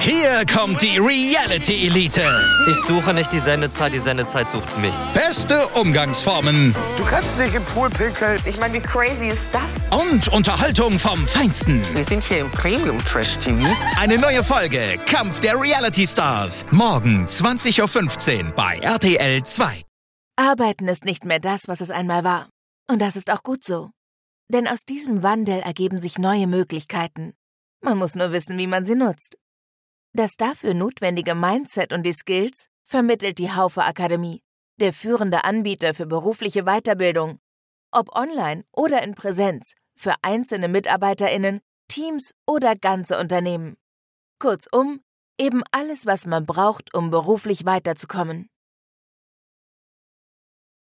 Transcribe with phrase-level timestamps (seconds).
[0.00, 2.22] Hier kommt die Reality Elite.
[2.70, 4.92] Ich suche nicht die Sendezeit, die Sendezeit sucht mich.
[5.14, 6.74] Beste Umgangsformen.
[6.96, 8.38] Du kannst dich im Pool pinkeln.
[8.44, 9.84] Ich meine, wie crazy ist das?
[9.90, 11.82] Und Unterhaltung vom Feinsten.
[11.94, 13.66] Wir sind hier im Premium Trash TV.
[13.98, 16.66] Eine neue Folge Kampf der Reality Stars.
[16.70, 19.82] Morgen 20.15 Uhr bei RTL 2.
[20.36, 22.48] Arbeiten ist nicht mehr das, was es einmal war.
[22.90, 23.90] Und das ist auch gut so.
[24.52, 27.32] Denn aus diesem Wandel ergeben sich neue Möglichkeiten.
[27.84, 29.36] Man muss nur wissen, wie man sie nutzt.
[30.14, 34.40] Das dafür notwendige Mindset und die Skills vermittelt die Haufe Akademie,
[34.80, 37.40] der führende Anbieter für berufliche Weiterbildung.
[37.92, 43.76] Ob online oder in Präsenz, für einzelne MitarbeiterInnen, Teams oder ganze Unternehmen.
[44.38, 45.00] Kurzum,
[45.38, 48.48] eben alles, was man braucht, um beruflich weiterzukommen.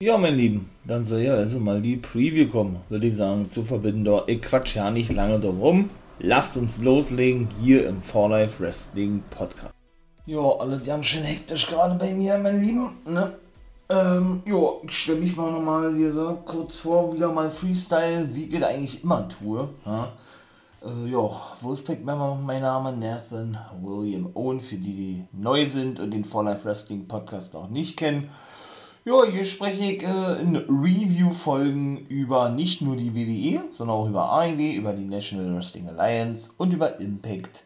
[0.01, 3.63] Ja, mein Lieben, dann soll ja also mal die Preview kommen, würde ich sagen, zu
[3.63, 4.05] verbinden.
[4.27, 5.89] Ich quatsch ja nicht lange drum rum.
[6.21, 9.73] Lasst uns loslegen hier im For Life Wrestling Podcast.
[10.25, 12.89] Ja, alles ganz schön hektisch gerade bei mir, mein Lieben.
[13.05, 13.35] Ne?
[13.87, 18.63] Ähm, ja, ich stelle mich mal nochmal, gesagt, kurz vor, wieder mal Freestyle, wie das
[18.63, 19.69] eigentlich immer tue.
[19.85, 20.11] Ja,
[20.83, 26.11] äh, ja Wolfpack Member, mein Name, Nathan William Owen, für die, die neu sind und
[26.11, 28.29] den For Life Wrestling Podcast noch nicht kennen.
[29.09, 34.29] Ja, hier spreche ich äh, in Review-Folgen über nicht nur die WWE, sondern auch über
[34.33, 37.63] AEW, über die National Wrestling Alliance und über Impact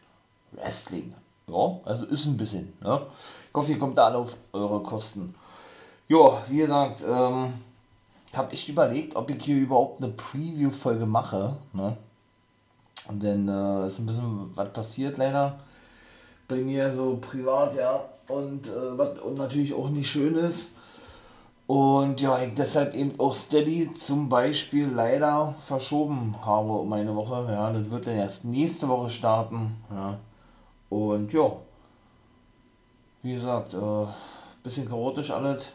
[0.54, 1.14] Wrestling.
[1.48, 2.72] Ja, also ist ein bisschen.
[2.80, 3.02] Ne?
[3.50, 5.36] Ich hoffe, ihr kommt da alle auf eure Kosten.
[6.08, 7.56] Ja, wie gesagt, ähm,
[8.32, 11.58] ich habe echt überlegt, ob ich hier überhaupt eine Preview-Folge mache.
[11.74, 11.98] Ne?
[13.12, 15.60] Denn äh, ist ein bisschen was passiert leider
[16.48, 18.06] bei mir so privat, ja.
[18.30, 20.78] Und, äh, was und natürlich auch nicht schön ist.
[21.66, 27.48] Und ja, ich deshalb eben auch Steady zum Beispiel leider verschoben habe um eine Woche.
[27.50, 29.78] Ja, das wird dann erst nächste Woche starten.
[29.90, 30.18] Ja.
[30.90, 31.52] Und ja,
[33.22, 34.06] wie gesagt, äh,
[34.62, 35.72] bisschen chaotisch alles.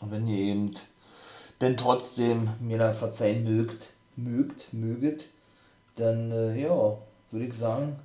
[0.00, 0.74] Und wenn ihr eben
[1.60, 5.26] denn trotzdem mir da verzeihen mögt, mögt, möget,
[5.96, 6.96] dann äh, ja,
[7.30, 7.96] würde ich sagen,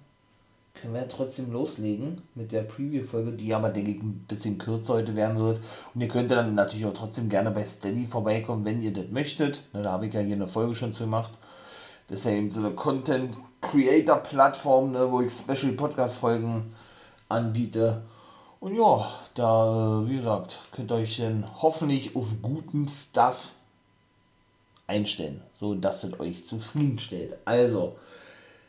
[0.81, 5.15] können wir trotzdem loslegen mit der Preview-Folge, die aber, denke ich, ein bisschen kürzer heute
[5.15, 5.61] werden wird.
[5.93, 9.61] Und ihr könnt dann natürlich auch trotzdem gerne bei Steady vorbeikommen, wenn ihr das möchtet.
[9.73, 11.33] Ne, da habe ich ja hier eine Folge schon zu gemacht.
[12.07, 16.73] Das ist ja eben so eine Content-Creator-Plattform, ne, wo ich Special-Podcast-Folgen
[17.29, 18.01] anbiete.
[18.59, 23.51] Und ja, da, wie gesagt, könnt ihr euch dann hoffentlich auf guten Stuff
[24.87, 27.37] einstellen, so dass es euch zufriedenstellt.
[27.45, 27.97] Also,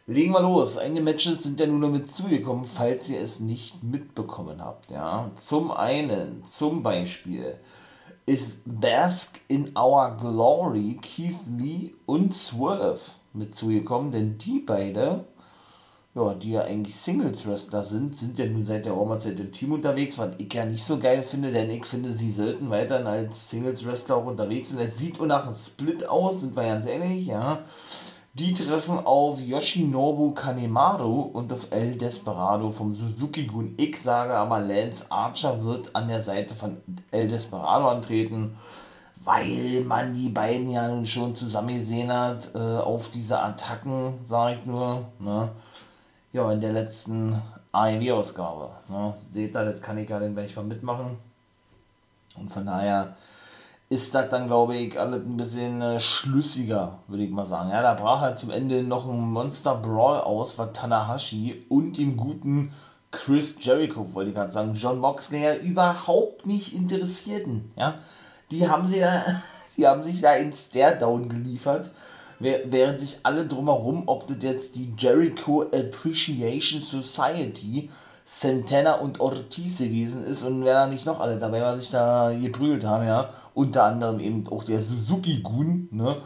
[0.06, 0.78] Legen wir los.
[0.78, 4.90] Einige Matches sind ja nun damit zugekommen, falls ihr es nicht mitbekommen habt.
[4.90, 5.30] Ja.
[5.36, 7.56] Zum einen, zum Beispiel,
[8.26, 13.00] ist Bask in Our Glory Keith Lee und Swerve
[13.32, 15.24] mit zugekommen, denn die beide,
[16.14, 20.18] ja, die ja eigentlich Singles-Wrestler sind, sind ja nun seit der Roma-Zeit im Team unterwegs,
[20.18, 24.16] was ich ja nicht so geil finde, denn ich finde, sie sollten weiterhin als Singles-Wrestler
[24.16, 24.80] auch unterwegs sind.
[24.80, 27.62] Es sieht auch nach einem Split aus, sind wir ganz ehrlich, ja.
[28.34, 33.74] Die treffen auf Yoshinobu Kanemaru und auf El Desperado vom Suzuki-Gun.
[33.76, 36.78] Ich sage aber, Lance Archer wird an der Seite von
[37.10, 38.56] El Desperado antreten,
[39.22, 44.60] weil man die beiden ja nun schon zusammen gesehen hat äh, auf diese Attacken, sage
[44.60, 45.08] ich nur.
[45.18, 45.50] Ne?
[46.32, 47.36] Ja, in der letzten
[47.72, 48.70] AEW-Ausgabe.
[48.88, 49.12] Ne?
[49.14, 51.18] Seht ihr, das kann ich ja dann gleich mal mitmachen.
[52.34, 53.14] Und von daher
[53.92, 57.68] ist das dann, glaube ich, alles ein bisschen äh, schlüssiger, würde ich mal sagen.
[57.68, 62.16] Ja, da brach er zum Ende noch ein Monster Brawl aus, was Tanahashi und dem
[62.16, 62.72] guten
[63.10, 67.70] Chris Jericho, wollte ich gerade sagen, John Moxley ja überhaupt nicht interessierten.
[67.76, 67.96] Ja,
[68.50, 69.22] die haben, sie ja,
[69.76, 71.90] die haben sich da in Stare-Down geliefert,
[72.38, 77.90] während sich alle drumherum, ob das jetzt die Jericho Appreciation Society
[78.24, 82.32] Santana und Ortiz gewesen ist und wer da nicht noch alle dabei war, sich da
[82.32, 83.30] geprügelt haben, ja.
[83.54, 86.18] Unter anderem eben auch der Suzuki-Gun, ne?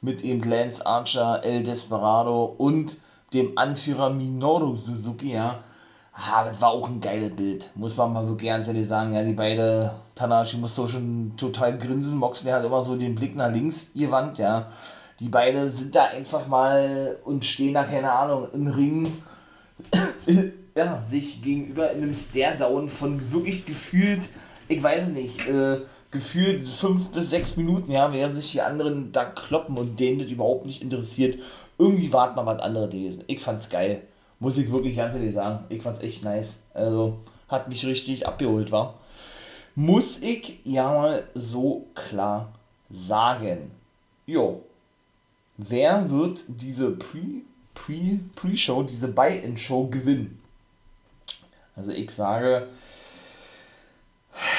[0.00, 2.96] Mit eben Lance Archer, El Desperado und
[3.32, 5.60] dem Anführer Minoru Suzuki, ja.
[6.12, 9.14] Ah, das war auch ein geiles Bild, muss man mal wirklich ganz ehrlich sagen.
[9.14, 13.34] Ja, die beiden, Tanashi muss so schon total grinsen, Moxley hat immer so den Blick
[13.34, 14.66] nach links gewandt, ja.
[15.20, 19.22] Die beiden sind da einfach mal und stehen da, keine Ahnung, im Ring
[20.74, 24.28] ja, sich gegenüber in einem Stare-Down von wirklich gefühlt,
[24.68, 25.80] ich weiß nicht, äh,
[26.10, 30.28] gefühlt fünf bis sechs Minuten, ja, während sich die anderen da kloppen und denen das
[30.28, 31.38] überhaupt nicht interessiert.
[31.78, 33.24] Irgendwie warten mal was anderes gewesen.
[33.26, 34.02] Ich fand's geil.
[34.38, 35.64] Muss ich wirklich ganz ehrlich sagen.
[35.68, 36.62] Ich fand's echt nice.
[36.72, 37.18] Also,
[37.48, 38.94] hat mich richtig abgeholt, war.
[39.74, 42.52] Muss ich ja mal so klar
[42.92, 43.72] sagen.
[44.26, 44.62] Jo.
[45.56, 47.42] Wer wird diese Pre,
[47.74, 50.40] Pre, Pre-Show, diese Buy-In-Show gewinnen?
[51.76, 52.68] Also ich sage,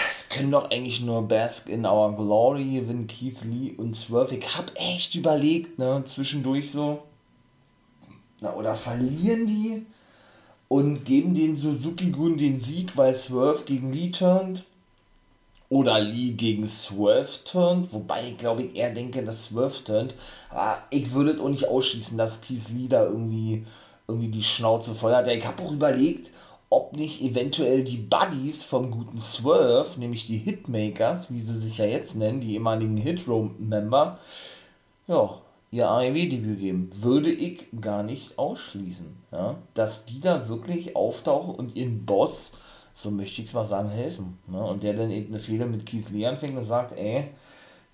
[0.10, 4.36] es können doch eigentlich nur Bask in Our Glory gewinnen, Keith Lee und Swerve.
[4.36, 7.04] Ich hab echt überlegt, ne, zwischendurch so,
[8.42, 9.86] na, oder verlieren die
[10.68, 14.64] und geben den Suzuki-Gun den Sieg, weil Swerve gegen Lee turnt?
[15.70, 17.92] Oder Lee gegen Swerve turnt?
[17.92, 20.16] Wobei, glaube ich, eher denke, dass Swerve turnt.
[20.50, 23.66] Aber ich würde auch nicht ausschließen, dass Keith Lee da irgendwie,
[24.08, 25.28] irgendwie die Schnauze voll hat.
[25.28, 26.30] Ich habe auch überlegt,
[26.70, 31.86] ob nicht eventuell die Buddies vom guten Swerve, nämlich die Hitmakers, wie sie sich ja
[31.86, 34.20] jetzt nennen, die ehemaligen Hitroom-Member,
[35.08, 35.42] ja,
[35.72, 36.90] ihr AEW-Debüt geben.
[36.94, 42.58] Würde ich gar nicht ausschließen, ja, dass die da wirklich auftauchen und ihren Boss,
[42.94, 44.40] so möchte ich es mal sagen, helfen.
[44.48, 44.64] Ne?
[44.64, 47.26] Und der dann eben eine Fehler mit Keith Lee anfängt und sagt, ey,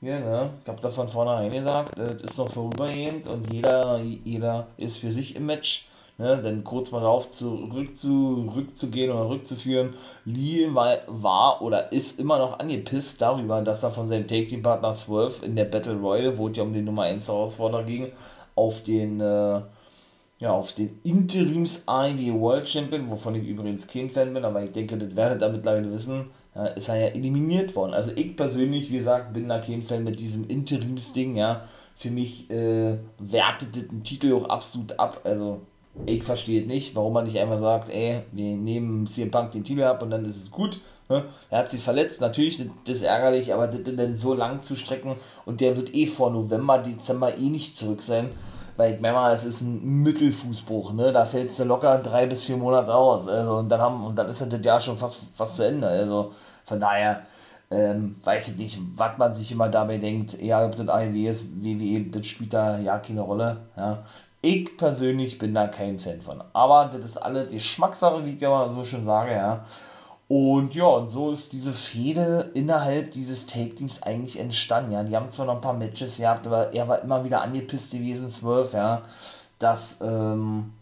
[0.01, 4.67] ja, ne, ich habe da von vornherein gesagt, das ist noch vorübergehend und jeder, jeder
[4.77, 5.87] ist für sich im Match
[6.21, 9.95] ne, dann kurz mal darauf zurück zurückzugehen oder rückzuführen.
[10.23, 15.45] Lee war, war oder ist immer noch angepisst darüber, dass er von seinem Take-Team-Partner Swerve
[15.45, 18.11] in der Battle Royale, wo es ja um den Nummer 1 Herausforderer ging,
[18.55, 19.61] auf den, äh,
[20.39, 24.71] ja, auf den Interims IW World Champion, wovon ich übrigens kein Fan bin, aber ich
[24.71, 27.93] denke, das werdet ihr mittlerweile wissen, ja, ist er ja eliminiert worden.
[27.93, 31.63] Also ich persönlich, wie gesagt, bin da kein Fan mit diesem Interims-Ding, ja.
[31.95, 35.21] Für mich äh, wertet den Titel auch absolut ab.
[35.23, 35.61] Also
[36.05, 39.83] ich verstehe nicht, warum man nicht einfach sagt, ey, wir nehmen CM Punk den Titel
[39.83, 40.79] ab und dann ist es gut.
[41.09, 41.25] Ne?
[41.49, 45.15] Er hat sich verletzt, natürlich, das, ist ärgerlich, aber das dann so lang zu strecken
[45.45, 48.29] und der wird eh vor November, Dezember eh nicht zurück sein,
[48.77, 51.11] weil ich meine mal, es ist ein Mittelfußbruch, ne?
[51.11, 54.29] da fällst du locker drei bis vier Monate aus also, und, dann haben, und dann
[54.29, 56.31] ist das Jahr schon fast, fast zu Ende, also
[56.63, 57.23] von daher
[57.69, 61.47] ähm, weiß ich nicht, was man sich immer dabei denkt, ja, ob das AEW ist,
[61.61, 64.03] WWE, das spielt da ja keine Rolle, ja,
[64.41, 66.43] ich persönlich bin da kein Fan von.
[66.53, 69.65] Aber das ist alle die Geschmackssache, wie ich immer so schön sage, ja.
[70.27, 75.03] Und ja, und so ist diese Fehde innerhalb dieses Take-Teams eigentlich entstanden, ja.
[75.03, 78.29] Die haben zwar noch ein paar Matches gehabt, aber er war immer wieder angepisst gewesen,
[78.29, 79.01] Swerve, ja.
[79.59, 80.73] Dass, ähm,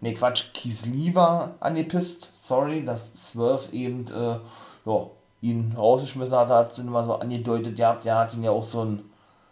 [0.00, 4.38] ne Quatsch, Kisly war angepisst, sorry, dass Swerve eben, äh,
[4.86, 5.06] ja,
[5.40, 8.84] ihn rausgeschmissen hat, hat es immer so angedeutet gehabt, der hat ihn ja auch so
[8.84, 9.04] ein,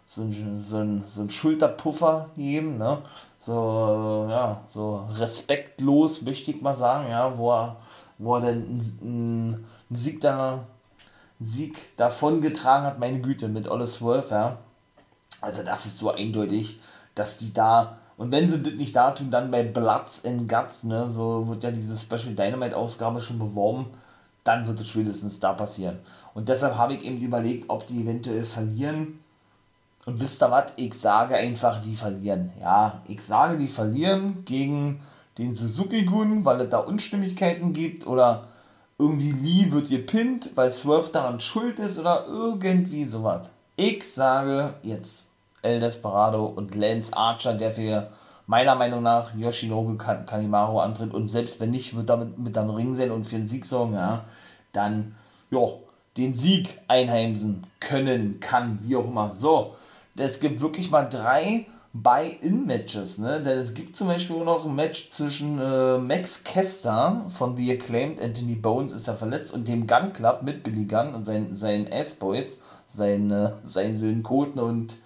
[0.05, 2.97] so ein, so ein, so ein Schulterpuffer gegeben, ne
[3.47, 7.77] so, ja, so respektlos, möchte ich mal sagen, ja, wo er,
[8.17, 10.65] wo er dann einen, Sieg da,
[11.39, 14.57] Sieg davon getragen hat, meine Güte, mit Olle Wolf, ja.
[15.41, 16.81] Also das ist so eindeutig,
[17.15, 20.83] dass die da, und wenn sie das nicht da tun, dann bei Bloods and Guts,
[20.83, 23.85] ne, so wird ja diese Special Dynamite Ausgabe schon beworben,
[24.43, 25.99] dann wird es spätestens da passieren.
[26.33, 29.19] Und deshalb habe ich eben überlegt, ob die eventuell verlieren
[30.07, 30.71] und wisst ihr was?
[30.77, 32.53] Ich sage einfach, die verlieren.
[32.61, 35.01] Ja, ich sage, die verlieren gegen
[35.37, 38.45] den Suzuki-Gun, weil es da Unstimmigkeiten gibt oder
[38.97, 43.49] irgendwie Lee wird gepinnt, weil Swerve daran schuld ist oder irgendwie sowas.
[43.75, 48.09] Ich sage jetzt El Desperado und Lance Archer, der für
[48.45, 52.95] meiner Meinung nach Yoshinobu Kanemaru antritt und selbst wenn nicht, wird damit mit am Ring
[52.95, 54.23] sein und für einen Sieg sorgen, ja,
[54.71, 55.15] dann,
[55.51, 55.59] ja,
[56.15, 59.31] den Sieg einheimsen können, kann, wie auch immer.
[59.31, 59.75] So,
[60.17, 63.41] es gibt wirklich mal drei Buy-In-Matches, ne?
[63.41, 68.21] Denn es gibt zum Beispiel noch ein Match zwischen äh, Max Kester von The Acclaimed,
[68.21, 71.91] Anthony Bones ist ja verletzt, und dem Gun Club mit Billy Gunn und seinen, seinen
[71.91, 74.97] Ass-Boys, seinen, äh, seinen Söhnen Colton und,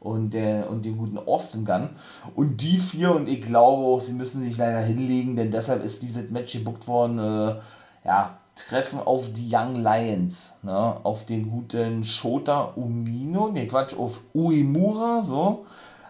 [0.00, 1.90] und, der, und dem guten Austin Gunn.
[2.36, 6.02] Und die vier, und ich glaube auch, sie müssen sich leider hinlegen, denn deshalb ist
[6.02, 7.56] dieses Match gebuckt worden, äh,
[8.04, 10.96] ja, treffen auf die Young Lions, ne?
[11.02, 15.66] auf den guten Shota Umino, ne Quatsch, auf Uemura, so,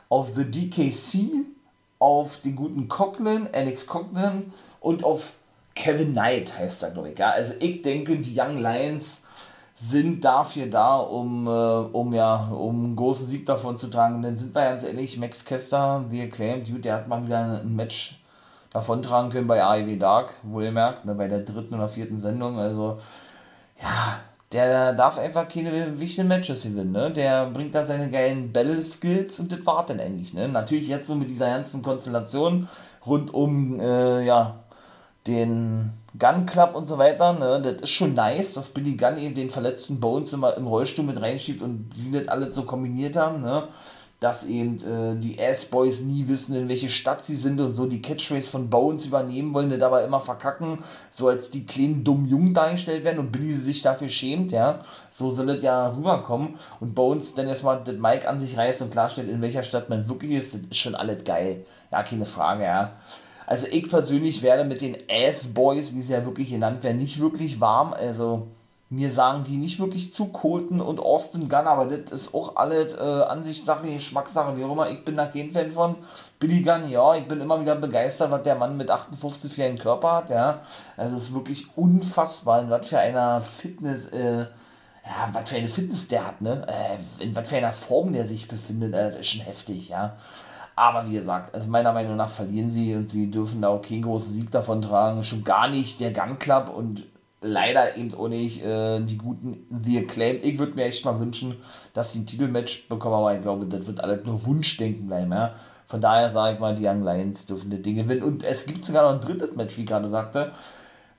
[0.09, 1.47] auf The DKC,
[1.99, 5.35] auf den guten Coughlin, Alex Coughlin und auf
[5.75, 7.19] Kevin Knight heißt er, glaube ich.
[7.19, 7.31] Ja?
[7.31, 9.25] Also ich denke, die Young Lions
[9.75, 14.23] sind dafür da, um, äh, um ja, um einen großen Sieg davon zu tragen.
[14.23, 18.21] Denn sind wir ganz ehrlich, Max Kester, wie erklärt, der hat mal wieder ein Match
[18.73, 22.59] davontragen können bei AEW Dark, wohlgemerkt, ne, bei der dritten oder vierten Sendung.
[22.59, 22.99] Also,
[23.83, 24.21] ja,
[24.53, 27.11] der darf einfach keine wichtigen Matches gewinnen, ne?
[27.11, 30.49] Der bringt da seine geilen Battle-Skills und das war dann eigentlich, ne?
[30.49, 32.69] Natürlich jetzt so mit dieser ganzen Konstellation
[33.05, 34.55] rund um, äh, ja,
[35.27, 37.61] den Gun Club und so weiter, ne?
[37.63, 41.21] Das ist schon nice, dass Billy Gunn eben den verletzten Bones immer im Rollstuhl mit
[41.21, 43.65] reinschiebt und sie das alles so kombiniert haben, ne?
[44.21, 48.03] Dass eben äh, die Ass-Boys nie wissen, in welche Stadt sie sind und so die
[48.03, 50.79] Catchphrase von Bones übernehmen wollen, die dabei immer verkacken,
[51.11, 54.81] so als die kleinen dummen Jungen dargestellt werden und Billy sich dafür schämt, ja.
[55.11, 58.91] So soll es ja rüberkommen und Bones dann erstmal das Mic an sich reißt und
[58.91, 61.65] klarstellt, in welcher Stadt man wirklich ist, das ist schon alles geil.
[61.93, 62.93] Ja, keine Frage, ja.
[63.47, 67.61] Also ich persönlich werde mit den Ass-Boys, wie sie ja wirklich genannt werden, nicht wirklich
[67.61, 67.95] warm.
[67.95, 68.49] Also
[68.91, 72.95] mir sagen die nicht wirklich zu Colton und Austin Gunn, aber das ist auch alles
[72.95, 74.89] äh, Ansichtssache, Geschmackssache, wie auch immer.
[74.89, 75.97] Ich bin da kein Fan von.
[76.39, 79.79] Billy Gunn, ja, ich bin immer wieder begeistert, was der Mann mit 58 für einen
[79.79, 80.63] Körper hat, ja.
[80.97, 85.69] Also es ist wirklich unfassbar, in was für einer Fitness, äh, ja, was für eine
[85.69, 86.67] Fitness der hat, ne?
[86.67, 90.17] Äh, in was für einer Form der sich befindet, äh, das ist schon heftig, ja.
[90.77, 94.03] Aber wie gesagt, also meiner Meinung nach verlieren sie und sie dürfen da auch keinen
[94.03, 95.25] großen Sieg davon tragen.
[95.25, 97.05] Schon gar nicht der Gun Club und
[97.41, 100.43] leider eben auch nicht äh, die guten The Acclaimed.
[100.43, 101.57] Ich würde mir echt mal wünschen,
[101.95, 105.33] dass sie ein Titelmatch bekommen, aber ich glaube, das wird alles nur Wunschdenken bleiben.
[105.33, 105.55] Ja?
[105.87, 108.23] Von daher sage ich mal, die Young Lions dürfen die Dinge gewinnen.
[108.23, 110.53] Und es gibt sogar noch ein drittes Match, wie ich gerade sagte.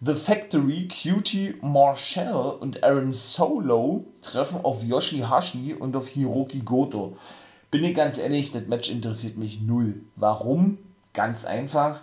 [0.01, 7.17] The Factory, Cutie Marshall und Aaron Solo treffen auf Yoshihashi und auf Hiroki Goto.
[7.69, 10.05] Bin ich ganz ehrlich, das Match interessiert mich null.
[10.15, 10.77] Warum?
[11.13, 12.01] Ganz einfach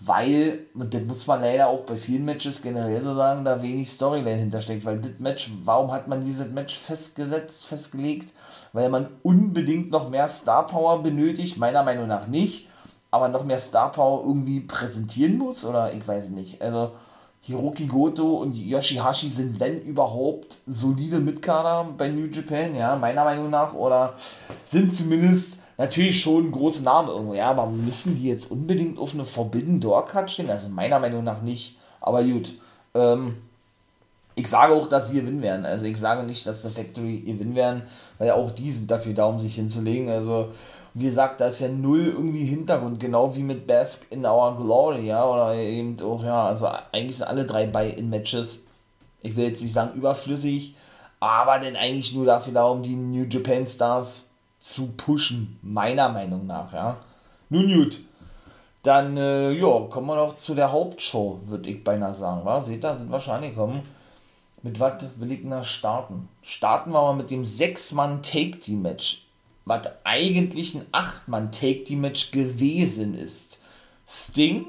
[0.00, 3.90] weil, und das muss man leider auch bei vielen Matches generell so sagen, da wenig
[3.90, 8.32] Storyline hintersteckt, weil das Match, warum hat man dieses Match festgesetzt, festgelegt?
[8.72, 12.68] Weil man unbedingt noch mehr Star Power benötigt, meiner Meinung nach nicht,
[13.10, 16.62] aber noch mehr Star Power irgendwie präsentieren muss, oder ich weiß nicht.
[16.62, 16.92] Also,
[17.40, 23.50] Hiroki Goto und Yoshihashi sind, wenn überhaupt, solide Mitkader bei New Japan, ja, meiner Meinung
[23.50, 24.14] nach, oder
[24.64, 29.24] sind zumindest natürlich schon große Namen irgendwo, ja, aber müssen die jetzt unbedingt auf eine
[29.24, 30.50] Forbidden Door Card stehen?
[30.50, 32.52] Also meiner Meinung nach nicht, aber gut.
[32.94, 33.36] Ähm,
[34.34, 35.64] ich sage auch, dass sie gewinnen werden.
[35.64, 37.82] Also ich sage nicht, dass der Factory gewinnen werden,
[38.18, 40.08] weil auch die sind dafür da, um sich hinzulegen.
[40.08, 40.48] Also
[40.94, 45.06] wie gesagt, da ist ja null irgendwie Hintergrund, genau wie mit Bask in Our Glory,
[45.06, 48.60] ja, oder eben auch, ja, also eigentlich sind alle drei bei in Matches.
[49.22, 50.74] Ich will jetzt nicht sagen überflüssig,
[51.20, 54.27] aber denn eigentlich nur dafür da, um die New Japan Stars
[54.58, 56.96] zu pushen, meiner Meinung nach, ja.
[57.50, 58.00] Nun gut,
[58.82, 62.60] dann, äh, ja, kommen wir noch zu der Hauptshow, würde ich beinahe sagen, wa?
[62.60, 63.82] Seht ihr, sind wir schon angekommen.
[64.62, 66.28] Mit was will ich da starten?
[66.42, 69.26] Starten wir mal mit dem 6-Mann-Take-Team-Match,
[69.64, 73.60] was eigentlich ein 8-Mann-Take-Team-Match gewesen ist.
[74.06, 74.66] Sting,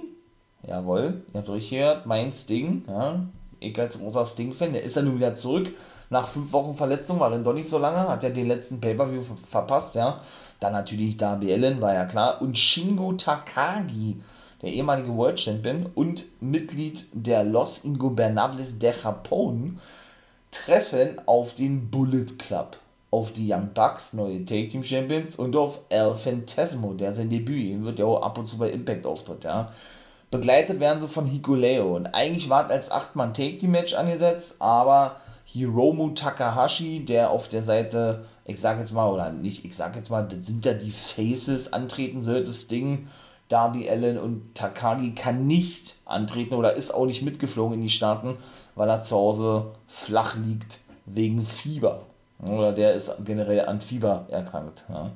[0.67, 3.25] jawohl, ihr habt richtig gehört, mein Sting, ja,
[3.60, 5.72] ich als großer Sting-Fan, der ist ja nun wieder zurück
[6.10, 9.22] nach fünf Wochen Verletzung, war dann doch nicht so lange, hat ja den letzten Pay-Per-View
[9.50, 10.20] verpasst, ja.
[10.60, 12.42] Dann natürlich Darby Allen, war ja klar.
[12.42, 14.20] Und Shingo Takagi,
[14.62, 19.78] der ehemalige World Champion und Mitglied der Los Ingobernables de Japón,
[20.51, 22.78] treffen auf den Bullet Club,
[23.12, 27.84] auf die Young Bucks, neue Take Team Champions und auf El Fantasmo, der sein Debüt,
[27.84, 29.72] wird ja auch ab und zu bei Impact auftritt, ja.
[30.32, 34.58] Begleitet werden sie von Hikuleo und eigentlich war es als 8-Mann Take Team Match angesetzt,
[34.60, 35.16] aber
[35.51, 40.12] Hiromu Takahashi, der auf der Seite, ich sag jetzt mal, oder nicht, ich sag jetzt
[40.12, 43.08] mal, das sind ja die Faces antreten sollte, das Ding.
[43.48, 48.38] Darby Allen und Takagi kann nicht antreten oder ist auch nicht mitgeflogen in die Staaten,
[48.75, 52.03] weil er zu Hause flach liegt wegen Fieber.
[52.39, 54.86] Oder der ist generell an Fieber erkrankt.
[54.88, 55.10] Ja.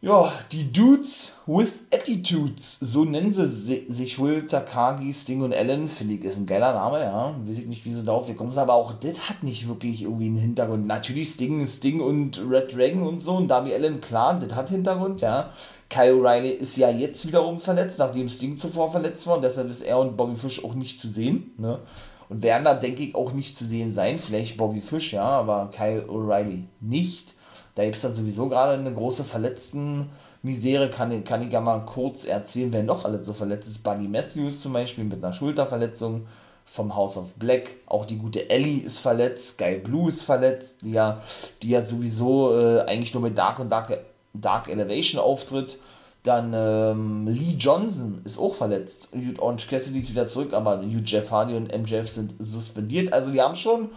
[0.00, 6.14] Ja, die Dudes with Attitudes, so nennen sie sich wohl Takagi, Sting und Allen, finde
[6.14, 7.34] ich, ist ein geiler Name, ja.
[7.44, 10.26] Weiß ich nicht, wie sie darauf gekommen sind, aber auch das hat nicht wirklich irgendwie
[10.26, 10.86] einen Hintergrund.
[10.86, 15.20] Natürlich Sting, Sting und Red Dragon und so und Darby Allen, klar, das hat Hintergrund,
[15.20, 15.50] ja.
[15.90, 19.80] Kyle O'Reilly ist ja jetzt wiederum verletzt, nachdem Sting zuvor verletzt war und deshalb ist
[19.80, 21.80] er und Bobby Fish auch nicht zu sehen, ne.
[22.28, 25.72] Und werden da, denke ich, auch nicht zu sehen sein, vielleicht Bobby Fish, ja, aber
[25.74, 27.34] Kyle O'Reilly nicht.
[27.78, 30.90] Da gibt es dann sowieso gerade eine große Verletzten-Misere.
[30.90, 33.84] Kann, kann ich ja mal kurz erzählen, wer noch alles so verletzt ist.
[33.84, 36.26] Buddy Matthews zum Beispiel mit einer Schulterverletzung
[36.64, 37.76] vom House of Black.
[37.86, 39.50] Auch die gute Ellie ist verletzt.
[39.50, 41.22] Sky Blue ist verletzt, die ja,
[41.62, 43.96] die ja sowieso äh, eigentlich nur mit Dark und Dark,
[44.34, 45.78] Dark Elevation auftritt.
[46.24, 49.10] Dann ähm, Lee Johnson ist auch verletzt.
[49.38, 53.12] Orange Cassidy ist wieder zurück, aber Hugh Jeff Hardy und MJF sind suspendiert.
[53.12, 53.90] Also die haben schon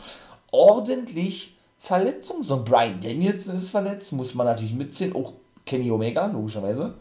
[0.52, 2.44] ordentlich Verletzungen.
[2.44, 5.16] So Brian Danielson ist verletzt, muss man natürlich mitziehen.
[5.16, 5.34] Auch
[5.66, 6.94] Kenny Omega, logischerweise.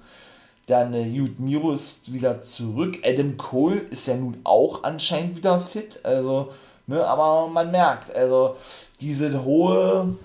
[0.66, 2.98] Dann äh, Jude Miro ist wieder zurück.
[3.04, 6.00] Adam Cole ist ja nun auch anscheinend wieder fit.
[6.02, 6.50] Also,
[6.86, 8.56] ne, aber man merkt, also
[9.02, 10.16] diese hohe,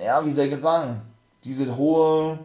[0.00, 1.02] ja, wie soll ich jetzt sagen,
[1.42, 2.38] diese hohe,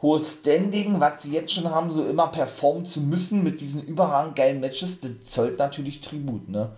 [0.00, 4.36] hohe Standing, was sie jetzt schon haben, so immer performen zu müssen mit diesen überragend
[4.36, 6.70] geilen Matches, das zollt natürlich Tribut, ne?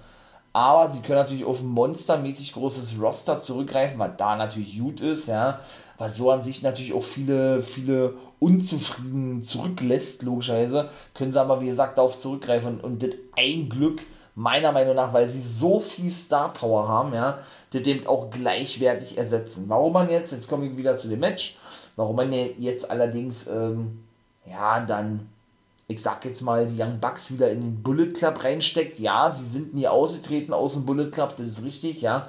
[0.59, 5.29] Aber sie können natürlich auf ein monstermäßig großes Roster zurückgreifen, was da natürlich gut ist,
[5.29, 5.61] ja.
[5.99, 10.91] Was so an sich natürlich auch viele, viele unzufrieden zurücklässt, logischerweise.
[11.15, 12.81] Können sie aber, wie gesagt, darauf zurückgreifen.
[12.81, 14.00] Und, und das ein Glück,
[14.35, 17.38] meiner Meinung nach, weil sie so viel Star Power haben, ja,
[17.71, 19.67] das dem auch gleichwertig ersetzen.
[19.69, 21.57] Warum man jetzt, jetzt komme ich wieder zu dem Match,
[21.95, 24.03] warum man jetzt allerdings, ähm,
[24.45, 25.29] ja, dann
[25.88, 28.99] ich sag jetzt mal, die Young Bucks wieder in den Bullet Club reinsteckt.
[28.99, 32.28] Ja, sie sind nie ausgetreten aus dem Bullet Club, das ist richtig, ja.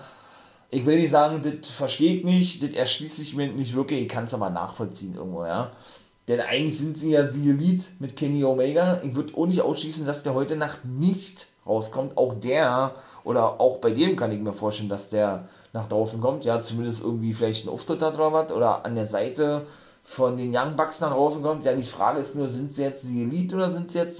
[0.71, 4.07] Ich will nicht sagen, das verstehe ich nicht, das erschließt sich mir nicht wirklich, ich
[4.07, 5.71] kann es aber nachvollziehen irgendwo, ja.
[6.29, 9.01] Denn eigentlich sind sie ja The Elite mit Kenny Omega.
[9.03, 12.17] Ich würde auch nicht ausschließen, dass der heute Nacht nicht rauskommt.
[12.17, 16.45] Auch der, oder auch bei dem kann ich mir vorstellen, dass der nach draußen kommt.
[16.45, 18.51] Ja, zumindest irgendwie vielleicht ein Auftritt hat oder was.
[18.51, 19.65] Oder an der Seite
[20.09, 21.63] von den Young Bucks dann rauskommt.
[21.65, 24.19] Ja, die Frage ist nur, sind sie jetzt die Elite oder sind sie jetzt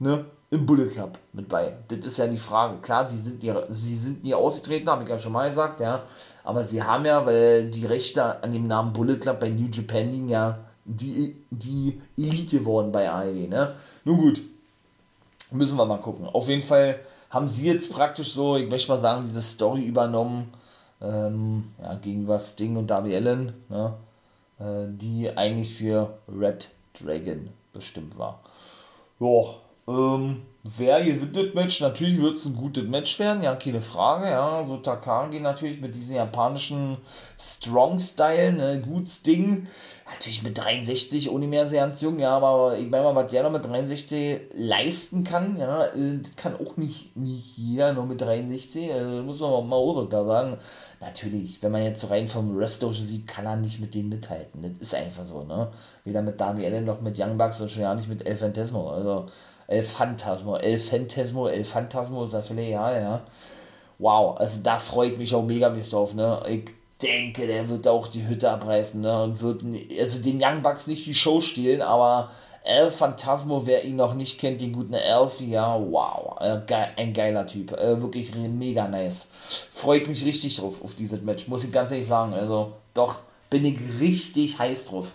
[0.00, 1.76] ne, im Bullet Club mit bei?
[1.86, 2.78] Das ist ja die Frage.
[2.82, 6.02] Klar, sie sind, die, sie sind nie ausgetreten, habe ich ja schon mal gesagt, ja.
[6.42, 10.10] Aber sie haben ja, weil die Rechte an dem Namen Bullet Club bei New Japan
[10.10, 13.46] liegen ja die, die Elite geworden bei AEW.
[13.46, 13.76] Ne?
[14.04, 14.42] Nun gut,
[15.52, 16.26] müssen wir mal gucken.
[16.26, 16.98] Auf jeden Fall
[17.30, 20.52] haben sie jetzt praktisch so, ich möchte mal sagen, diese Story übernommen
[21.00, 23.94] ähm, ja, gegenüber Sting und Darby Allen, ne?
[24.58, 28.40] Äh, die eigentlich für Red Dragon bestimmt war.
[29.20, 29.54] Ja,
[29.88, 30.42] ähm,
[30.76, 31.80] wer gewinnt das Match?
[31.80, 34.26] Natürlich wird es ein gutes Match werden, ja, keine Frage.
[34.26, 36.96] Ja, so Takagi natürlich mit diesem japanischen
[37.38, 39.66] Strong-Style, ne, gut Sting
[40.10, 43.42] natürlich mit 63 ohne mehr sehr ganz jung, ja, aber ich meine mal, was der
[43.42, 48.92] noch mit 63 leisten kann, ja, äh, kann auch nicht, nicht jeder nur mit 63,
[48.92, 50.56] also muss man mal auch sagen.
[51.00, 54.62] Natürlich, wenn man jetzt so rein vom Wrestlerischen sieht, kann er nicht mit denen mithalten.
[54.62, 55.68] Das ist einfach so, ne?
[56.04, 58.88] Weder mit Darby Allen noch mit Young Bucks und schon ja nicht mit El Fantasmo.
[58.90, 59.26] Also
[59.68, 63.22] El Phantasmo, El Phantasmo, El Phantasmo ist ja völlig egal, ja.
[63.98, 66.40] Wow, also da freut mich auch mega mich drauf, ne?
[66.48, 66.64] Ich
[67.02, 69.22] denke, der wird auch die Hütte abreißen ne?
[69.22, 69.62] und wird
[69.98, 72.30] also den Young Bucks nicht die Show stehlen, aber
[72.64, 76.58] El Phantasmo, wer ihn noch nicht kennt, den guten Elfie, ja, wow, äh,
[76.96, 79.28] ein geiler Typ, äh, wirklich mega nice.
[79.70, 82.34] Freut mich richtig drauf auf dieses Match, muss ich ganz ehrlich sagen.
[82.34, 83.16] Also, doch,
[83.50, 85.12] bin ich richtig heiß drauf.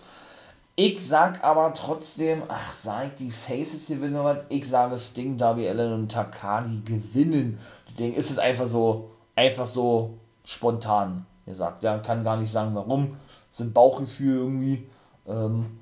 [0.75, 4.37] Ich sag aber trotzdem, ach, sag die Faces gewinnen was?
[4.49, 7.59] Ich sage Sting, Darby Allen und Takagi gewinnen.
[7.99, 11.83] Ding ist es einfach so, einfach so spontan gesagt.
[11.83, 13.17] Ja, kann gar nicht sagen, warum.
[13.49, 14.87] Ist ein Bauchgefühl irgendwie.
[15.27, 15.79] Ähm,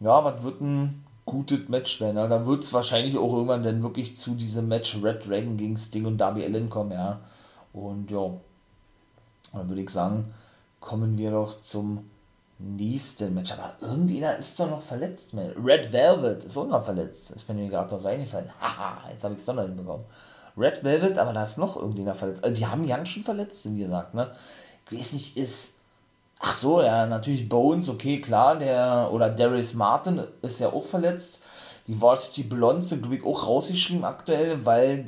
[0.00, 2.16] ja, was wird ein gutes Match werden.
[2.16, 2.28] Ja?
[2.28, 6.06] Da wird es wahrscheinlich auch irgendwann dann wirklich zu diesem Match Red Dragon gegen Sting
[6.06, 7.20] und Darby Allen kommen, ja.
[7.72, 8.30] Und ja,
[9.52, 10.34] dann würde ich sagen,
[10.80, 12.09] kommen wir doch zum
[12.60, 13.52] nächsten Match.
[13.52, 15.50] Aber irgendjemand ist doch noch verletzt, man.
[15.62, 17.30] Red Velvet ist auch noch verletzt.
[17.30, 18.50] Ist mir gerade noch eingefallen.
[18.60, 20.04] Haha, jetzt habe ich es doch noch hinbekommen.
[20.56, 22.44] Red Velvet, aber da ist noch irgendjemand verletzt.
[22.44, 24.32] Also die haben Jan schon verletzt, wie gesagt, ne?
[24.90, 25.74] ich weiß nicht, ist.
[26.42, 31.42] Ach so, ja, natürlich Bones, okay, klar, der, oder Darius Martin ist ja auch verletzt.
[31.86, 35.04] Die Varsity Blondes sind, glaube ich, auch rausgeschrieben aktuell, weil,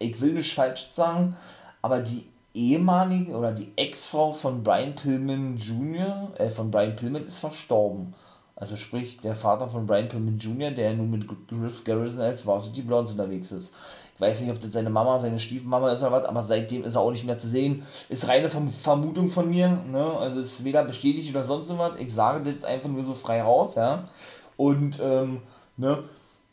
[0.00, 1.36] ich will nicht falsch sagen,
[1.80, 7.40] aber die ehemalige oder die Ex-Frau von Brian Pillman Jr., äh, von Brian Pillman ist
[7.40, 8.14] verstorben.
[8.56, 12.82] Also sprich, der Vater von Brian Pillman Jr., der nun mit Griff Garrison als Varsity
[12.82, 13.74] Blondes unterwegs ist.
[14.14, 16.94] Ich weiß nicht, ob das seine Mama, seine Stiefmama ist oder was, aber seitdem ist
[16.94, 17.82] er auch nicht mehr zu sehen.
[18.08, 20.04] Ist reine Vermutung von mir, ne?
[20.04, 21.98] Also ist weder bestätigt oder sonst was.
[21.98, 24.04] Ich sage das einfach nur so frei raus, ja.
[24.56, 25.40] Und, ähm,
[25.76, 26.04] ne?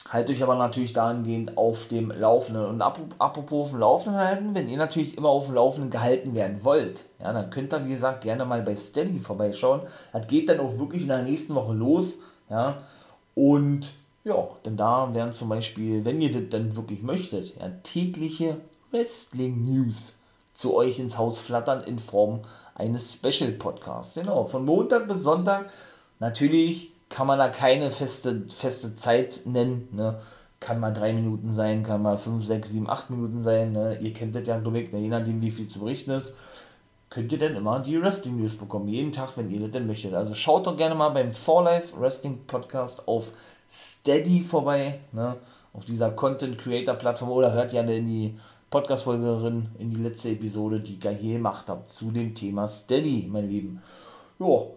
[0.09, 2.65] Haltet euch aber natürlich dahingehend auf dem Laufenden.
[2.65, 6.63] Und apropos auf dem Laufenden halten, wenn ihr natürlich immer auf dem Laufenden gehalten werden
[6.63, 9.81] wollt, ja, dann könnt ihr, wie gesagt, gerne mal bei Steady vorbeischauen.
[10.11, 12.79] Das geht dann auch wirklich in der nächsten Woche los, ja.
[13.35, 13.91] Und
[14.23, 18.57] ja, denn da werden zum Beispiel, wenn ihr das dann wirklich möchtet, ja, tägliche
[18.91, 20.15] Wrestling-News
[20.53, 22.41] zu euch ins Haus flattern in Form
[22.75, 24.15] eines Special-Podcasts.
[24.15, 25.69] Genau, von Montag bis Sonntag.
[26.19, 29.87] Natürlich kann man da keine feste, feste Zeit nennen.
[29.91, 30.19] Ne?
[30.59, 33.73] Kann mal drei Minuten sein, kann mal fünf, sechs, sieben, acht Minuten sein.
[33.73, 33.99] Ne?
[33.99, 34.99] Ihr kennt das ja, glaube ich, ne?
[34.99, 36.37] je nachdem, wie viel zu berichten ist
[37.11, 38.87] könnt ihr dann immer die Wrestling News bekommen.
[38.87, 40.13] Jeden Tag, wenn ihr das denn möchtet.
[40.13, 43.31] Also schaut doch gerne mal beim 4Life Wrestling Podcast auf
[43.69, 45.35] Steady vorbei, ne?
[45.73, 48.35] auf dieser Content Creator Plattform oder hört gerne in die
[48.69, 53.47] Podcast-Folgerin, in die letzte Episode, die ich hier gemacht habe, zu dem Thema Steady, meine
[53.47, 53.81] Lieben.
[54.39, 54.75] Jo,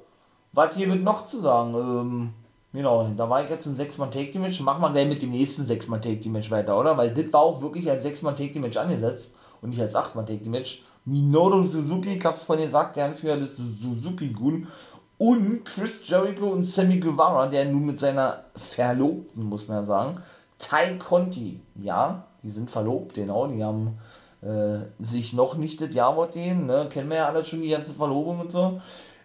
[0.55, 1.75] was hier wird noch zu sagen?
[1.75, 2.33] Ähm,
[2.73, 4.61] genau, da war ich jetzt im 6-Mann-Take-Match.
[4.61, 6.97] Machen wir gleich mit dem nächsten 6-Mann-Take-Match weiter, oder?
[6.97, 10.85] Weil das war auch wirklich als 6-Mann-Take-Match angesetzt und nicht als 8-Mann-Take-Match.
[11.05, 14.67] Minoru Suzuki, ich hab's vorhin gesagt, der Anführer des Suzuki-Gun
[15.19, 20.19] und Chris Jericho und Sammy Guevara, der nun mit seiner Verlobten, muss man ja sagen,
[20.59, 23.99] Tai Conti, ja, die sind verlobt, genau, die haben
[24.41, 27.93] äh, sich noch nicht das Jawort denen, ne, kennen wir ja alle schon die ganze
[27.93, 28.81] Verlobung und so,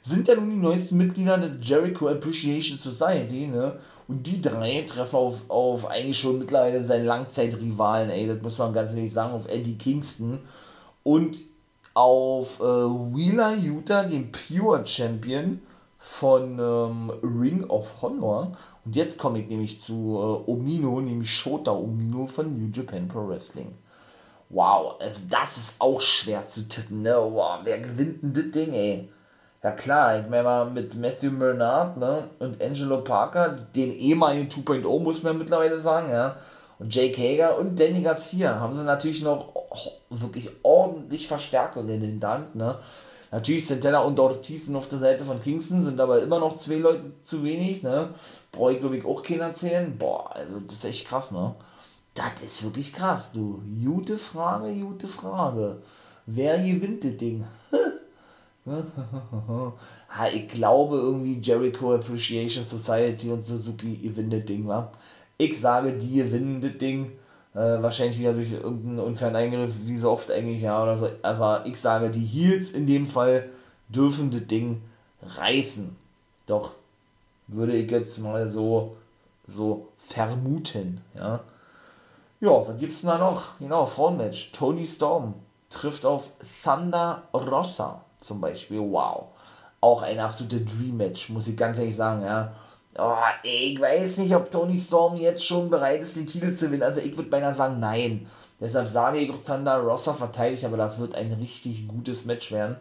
[0.09, 5.15] sind ja nun die neuesten Mitglieder des Jericho Appreciation Society, ne, und die drei treffen
[5.15, 9.47] auf, auf eigentlich schon mittlerweile seinen Langzeitrivalen, ey, das muss man ganz ehrlich sagen, auf
[9.47, 10.39] Eddie Kingston
[11.03, 11.39] und
[11.93, 15.61] auf äh, Wheeler Utah, den Pure Champion,
[15.99, 18.53] von ähm, Ring of Honor.
[18.85, 23.27] Und jetzt komme ich nämlich zu äh, Omino, nämlich Shota Omino von New Japan Pro
[23.27, 23.73] Wrestling.
[24.49, 27.15] Wow, also das ist auch schwer zu tippen, ne?
[27.15, 29.09] Wow, wer gewinnt denn das Ding, ey?
[29.61, 34.99] Ja klar, ich meine mal mit Matthew Bernard ne, und Angelo Parker, den ehemaligen 2.0
[35.01, 36.37] muss man mittlerweile sagen, ja,
[36.79, 39.53] und Jake Hager und Danny Garcia haben sie natürlich noch
[40.09, 42.79] wirklich ordentlich Verstärkung in den Hand, ne.
[43.31, 46.75] Natürlich sind Teller und Ortiz auf der Seite von Kingston, sind aber immer noch zwei
[46.75, 48.09] Leute zu wenig, ne.
[48.53, 49.95] Brauche ich glaube ich auch keinen erzählen.
[49.97, 51.53] Boah, also das ist echt krass, ne.
[52.13, 53.61] Das ist wirklich krass, du.
[53.83, 55.81] Gute Frage, gute Frage.
[56.25, 57.45] Wer gewinnt das Ding?
[60.33, 64.91] ich glaube irgendwie Jericho Appreciation Society und Suzuki gewinnen das Ding, wa?
[65.37, 67.13] Ich sage, die gewinnen das Ding.
[67.55, 71.09] Äh, wahrscheinlich wieder durch irgendeinen unfairen Eingriff, wie so oft eigentlich, ja, oder so.
[71.23, 73.49] Aber ich sage, die Heels in dem Fall
[73.87, 74.81] dürfen das Ding
[75.23, 75.95] reißen.
[76.45, 76.73] Doch
[77.47, 78.95] würde ich jetzt mal so,
[79.47, 81.39] so vermuten, ja.
[82.39, 83.57] Ja, was gibt's denn da noch?
[83.59, 84.51] Genau, Frauenmatch.
[84.51, 85.33] Tony Storm
[85.69, 88.79] trifft auf Sanda Rossa zum Beispiel.
[88.79, 89.27] Wow.
[89.81, 92.53] Auch ein absoluter Dream-Match, muss ich ganz ehrlich sagen, ja.
[92.97, 96.83] Oh, ich weiß nicht, ob Tony Storm jetzt schon bereit ist, den Titel zu gewinnen.
[96.83, 98.27] Also ich würde beinahe sagen, nein.
[98.59, 102.75] Deshalb sage ich, Thunder Rossa verteidigt, aber das wird ein richtig gutes Match werden.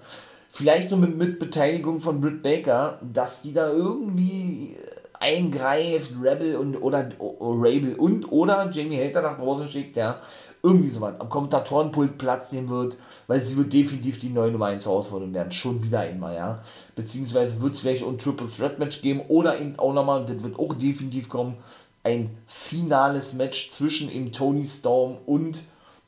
[0.50, 4.76] Vielleicht nur mit, mit Beteiligung von Britt Baker, dass die da irgendwie
[5.20, 10.20] eingreift, Rebel und oder oh, Rabel und oder Jamie Hater nach draußen schickt, ja.
[10.62, 11.20] Irgendwie sowas.
[11.20, 15.52] Am Kommentatorenpult Platz nehmen wird, weil sie wird definitiv die neue Nummer 1 herausfordern werden.
[15.52, 16.60] Schon wieder einmal, ja.
[16.94, 20.58] Beziehungsweise wird es vielleicht ein Triple Threat Match geben oder eben auch nochmal, das wird
[20.58, 21.56] auch definitiv kommen,
[22.04, 25.62] ein finales Match zwischen eben Tony Storm und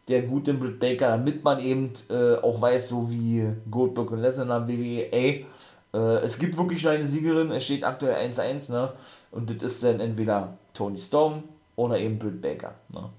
[0.09, 4.67] der guten Britt Baker, damit man eben äh, auch weiß, so wie Goldberg und Lesnar
[4.67, 5.47] WWE, ey,
[5.93, 8.93] es gibt wirklich nur eine Siegerin, es steht aktuell 1-1, ne?
[9.33, 11.43] Und das ist dann entweder Tony Storm
[11.75, 13.11] oder eben Britt Baker, ne?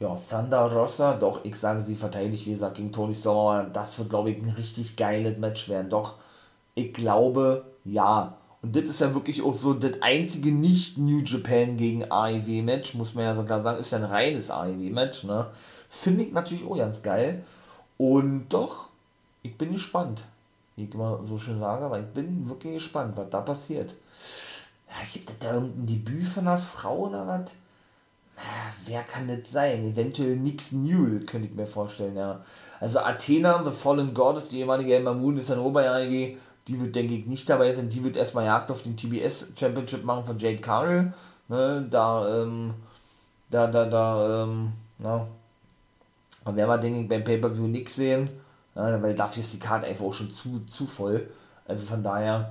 [0.00, 3.98] Ja, Thunder Rossa, doch, ich sage, sie verteidigt, wie gesagt, gegen Tony Storm, aber das
[3.98, 5.88] wird, glaube ich, ein richtig geiles Match werden.
[5.88, 6.16] Doch,
[6.74, 8.36] ich glaube, ja.
[8.60, 13.24] Und das ist ja wirklich auch so das einzige nicht-New Japan gegen AEW-Match, muss man
[13.24, 15.46] ja so klar sagen, ist ja ein reines AEW-Match, ne?
[15.88, 17.44] Finde ich natürlich auch ganz geil.
[17.96, 18.88] Und doch,
[19.42, 20.24] ich bin gespannt
[20.76, 23.94] wie ich immer so schön sage, aber ich bin wirklich gespannt, was da passiert.
[24.88, 27.52] Ja, gibt es da irgendein Debüt von einer Frau oder was?
[28.86, 29.84] wer kann das sein?
[29.84, 32.40] Eventuell Nix Newell, könnte ich mir vorstellen, ja.
[32.80, 37.14] Also Athena, The Fallen Goddess, die ehemalige Emma Moon, ist dann Oberjährige, die wird, denke
[37.14, 37.90] ich, nicht dabei sein.
[37.90, 41.12] Die wird erstmal Jagd auf den TBS Championship machen von Jade Cargill.
[41.48, 42.74] Ne, da, ähm,
[43.50, 45.26] da, da, da, ähm, na,
[46.44, 48.30] da werden wir, denke ich, beim Pay-Per-View nichts sehen.
[48.74, 51.28] Ja, weil dafür ist die Karte einfach auch schon zu, zu voll.
[51.66, 52.50] Also von daher,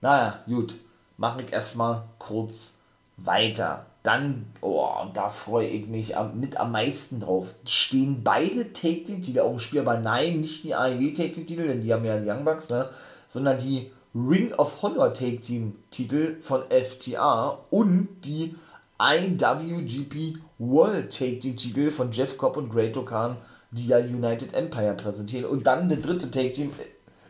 [0.00, 0.74] naja, gut.
[1.16, 2.78] Mache ich erstmal kurz
[3.16, 3.86] weiter.
[4.02, 7.54] Dann, oh, und da freue ich mich mit am meisten drauf.
[7.64, 11.46] Stehen beide Take Team Titel auf dem Spiel, aber nein, nicht die AEW Take Team
[11.46, 12.88] Titel, denn die haben ja die Young Bucks, ne?
[13.28, 18.56] Sondern die Ring of Honor Take Team Titel von FTA und die
[19.00, 23.36] IWGP World Take Team Titel von Jeff Cobb und Great Okan
[23.72, 25.46] die ja United Empire präsentieren.
[25.46, 26.72] Und dann der dritte Take-Team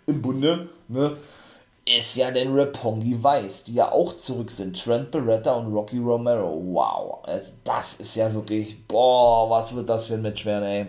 [0.07, 1.17] im Bunde, ne,
[1.85, 4.81] ist ja den Rapongi Weiß, die ja auch zurück sind.
[4.81, 6.61] Trent Beretta und Rocky Romero.
[6.65, 10.87] Wow, also das ist ja wirklich, boah, was wird das für ein Match werden, ey.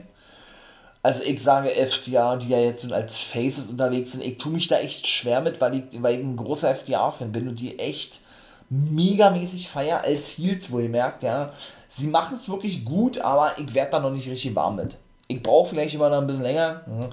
[1.02, 4.78] Also ich sage FTA, die ja jetzt als Faces unterwegs sind, ich tue mich da
[4.80, 8.22] echt schwer mit, weil ich, weil ich ein großer FTA-Fan bin und die echt
[8.70, 11.52] megamäßig feier als Heels, wo ihr merkt, ja,
[11.90, 14.96] sie machen es wirklich gut, aber ich werde da noch nicht richtig warm mit.
[15.28, 16.82] Ich brauche vielleicht immer noch ein bisschen länger.
[16.86, 17.10] Mhm.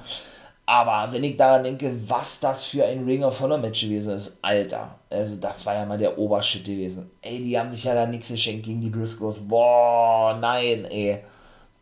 [0.71, 4.39] Aber wenn ich daran denke, was das für ein Ring of Honor Match gewesen ist,
[4.41, 7.11] Alter, also das war ja mal der Obershit gewesen.
[7.23, 9.39] Ey, die haben sich ja da nichts geschenkt gegen die Briscoes.
[9.39, 11.25] Boah, nein, ey.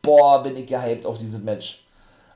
[0.00, 1.84] Boah, bin ich gehypt auf dieses Match.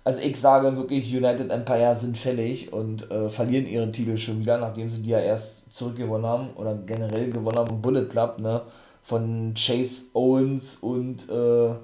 [0.04, 4.58] Also ich sage wirklich, United Empire sind fällig und äh, verlieren ihren Titel schon wieder,
[4.58, 7.80] nachdem sie die ja erst zurückgewonnen haben oder generell gewonnen haben.
[7.80, 8.60] Bullet Club, ne?
[9.02, 11.74] Von Chase Owens und äh,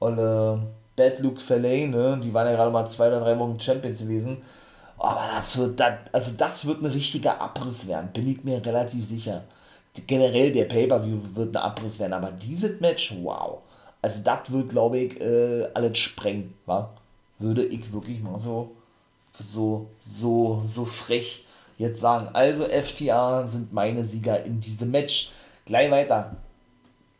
[0.00, 0.62] Olle
[0.96, 2.20] Bad Luke Falley, ne?
[2.22, 4.42] Die waren ja gerade mal zwei oder drei Wochen Champions gewesen.
[4.98, 9.04] Aber das wird, das, also das wird ein richtiger Abriss werden, bin ich mir relativ
[9.04, 9.42] sicher.
[10.06, 13.58] Generell der Pay-Per-View wird ein Abriss werden, aber dieses Match, wow.
[14.00, 16.90] Also das wird, glaube ich, äh, alles sprengen, wa?
[17.38, 18.70] Würde ich wirklich mal so,
[19.32, 21.44] so, so, so frech
[21.78, 22.28] jetzt sagen.
[22.32, 25.32] Also FTA sind meine Sieger in diesem Match.
[25.66, 26.36] Gleich weiter.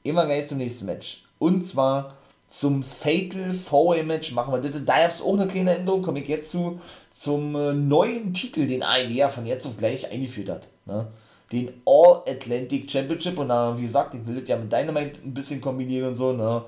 [0.05, 1.25] Immer gleich zum nächsten Match.
[1.39, 2.15] Und zwar
[2.53, 4.85] zum Fatal Four Match machen wir das.
[4.85, 8.67] Da gab es auch eine kleine Änderung, komme ich jetzt zu, zum äh, neuen Titel,
[8.67, 10.69] den AEW von jetzt auf gleich eingeführt hat.
[10.85, 11.07] Ne?
[11.51, 15.33] Den All Atlantic Championship und da, wie gesagt, ich will das ja mit Dynamite ein
[15.33, 16.63] bisschen kombinieren und so, ne?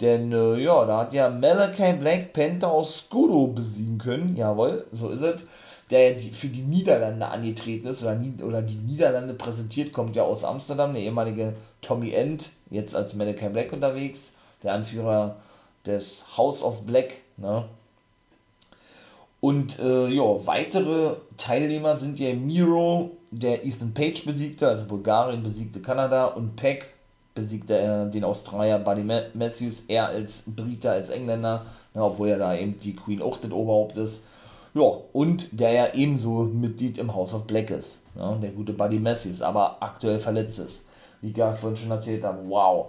[0.00, 4.34] Denn äh, ja, da hat ja Malachi Black Panther aus Skodo besiegen können.
[4.34, 5.44] Jawohl, so ist es.
[5.90, 10.44] Der ja für die Niederlande angetreten ist oder, oder die Niederlande präsentiert, kommt ja aus
[10.44, 15.36] Amsterdam, der ehemalige Tommy End, jetzt als Malachi Black unterwegs, der Anführer
[15.86, 17.14] des House of Black.
[17.36, 17.64] Ne?
[19.40, 25.80] Und äh, ja, weitere Teilnehmer sind ja Miro, der Ethan Page besiegte, also Bulgarien besiegte
[25.80, 26.94] Kanada und Peck
[27.34, 29.02] besiegte er den Australier Buddy
[29.34, 33.52] Matthews, er als Briter, als Engländer, ja, obwohl er da eben die Queen auch das
[33.52, 34.26] Oberhaupt ist.
[34.74, 38.98] Ja, und der ja ebenso Mitglied im House of Black ist, ja, der gute Buddy
[38.98, 40.88] Matthews, aber aktuell verletzt ist.
[41.20, 42.86] Wie ich ja vorhin schon erzählt habe, wow.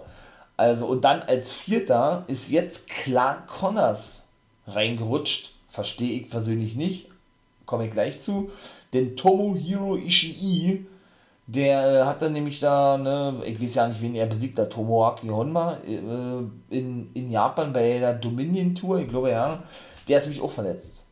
[0.60, 4.24] Also, und dann als Vierter ist jetzt Clark Connors
[4.66, 5.54] reingerutscht.
[5.70, 7.08] Verstehe ich persönlich nicht.
[7.64, 8.50] Komme ich gleich zu.
[8.92, 10.86] Denn Tomohiro Ishii
[11.46, 15.28] der hat dann nämlich da, ne, ich weiß ja nicht, wen er besiegt hat, Tomoaki
[15.28, 19.64] Honma äh, in, in Japan bei der Dominion Tour, ich glaube ja,
[20.06, 21.06] der ist nämlich auch verletzt.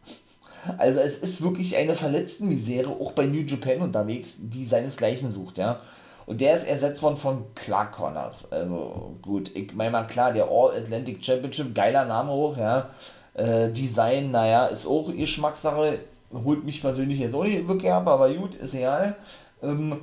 [0.76, 5.58] Also es ist wirklich eine verletzten Misere, auch bei New Japan unterwegs, die seinesgleichen sucht,
[5.58, 5.80] ja.
[6.28, 8.52] Und der ist ersetzt worden von Clark Connors.
[8.52, 12.90] Also gut, ich meine mal klar, der All Atlantic Championship, geiler Name hoch, ja.
[13.32, 18.30] Äh, Design, naja, ist auch Geschmackssache, holt mich persönlich jetzt auch nicht wirklich ab, aber
[18.34, 19.16] gut, ist egal.
[19.62, 20.00] Ähm,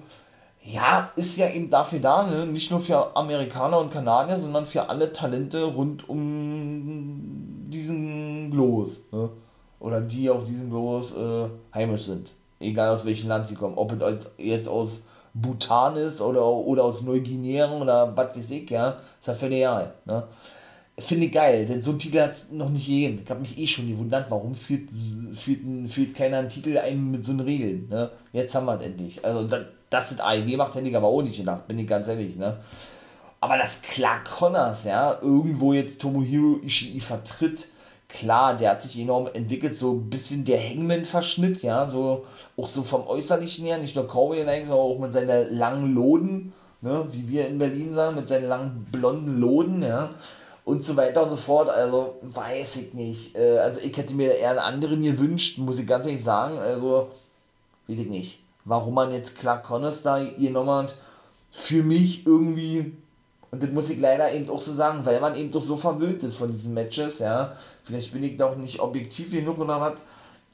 [0.64, 2.48] ja, ist ja eben dafür da, ne?
[2.48, 9.02] nicht nur für Amerikaner und Kanadier, sondern für alle Talente rund um diesen Globus.
[9.12, 9.30] Ne?
[9.80, 12.32] Oder die auf diesem Globus äh, heimisch sind.
[12.60, 13.78] Egal aus welchem Land sie kommen.
[13.78, 13.96] Ob
[14.40, 15.06] jetzt aus
[15.36, 19.94] Bhutan ist oder, oder aus Neuguinea oder was weiß ich, ja, ist ja völlig egal.
[20.06, 20.24] Ne?
[20.98, 23.20] Finde ich geil, denn so einen Titel hat es noch nicht gegeben.
[23.22, 24.90] Ich habe mich eh schon gewundert, warum führt,
[25.34, 27.90] führt, führt keiner einen Titel ein mit so einen Regeln.
[27.90, 28.10] Ne?
[28.32, 29.26] Jetzt haben wir es endlich.
[29.26, 32.08] Also, das, dass das AEW macht, hätte ich aber auch nicht gedacht, bin ich ganz
[32.08, 32.58] ehrlich, ne?
[33.42, 37.68] Aber dass Clark Connors, ja, irgendwo jetzt Tomohiro Ishii vertritt,
[38.16, 42.26] klar, der hat sich enorm entwickelt, so ein bisschen der Hangman-Verschnitt, ja, so,
[42.58, 47.08] auch so vom Äußerlichen her, nicht nur Cowboy-like, sondern auch mit seinen langen Loden, ne,
[47.12, 50.10] wie wir in Berlin sagen, mit seinen langen blonden Loden, ja,
[50.64, 54.34] und so weiter und so fort, also, weiß ich nicht, äh, also ich hätte mir
[54.34, 57.10] eher einen anderen gewünscht, muss ich ganz ehrlich sagen, also,
[57.88, 60.96] weiß ich nicht warum man jetzt Clark Connors da genommen hat,
[61.52, 62.98] für mich irgendwie,
[63.56, 66.22] und das muss ich leider eben auch so sagen, weil man eben doch so verwöhnt
[66.24, 67.56] ist von diesen Matches, ja.
[67.84, 70.04] Vielleicht bin ich doch nicht objektiv genug oder was,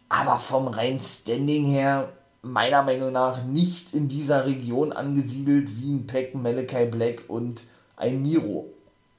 [0.08, 2.10] aber vom rein Standing her,
[2.44, 7.64] meiner Meinung nach nicht in dieser Region angesiedelt wie ein Peck, Malachi Black und
[7.98, 8.68] ein Miro.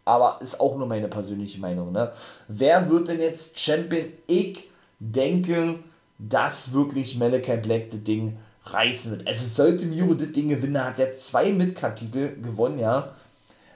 [0.05, 1.91] Aber ist auch nur meine persönliche Meinung.
[1.91, 2.13] Ne?
[2.47, 4.13] Wer wird denn jetzt Champion?
[4.29, 4.69] Ich
[5.01, 5.81] denke,
[6.21, 9.27] dass wirklich Malachi Black das Ding reißen wird.
[9.27, 13.11] Also sollte Miro das Ding gewinnen, hat er zwei Midcard-Titel gewonnen, ja.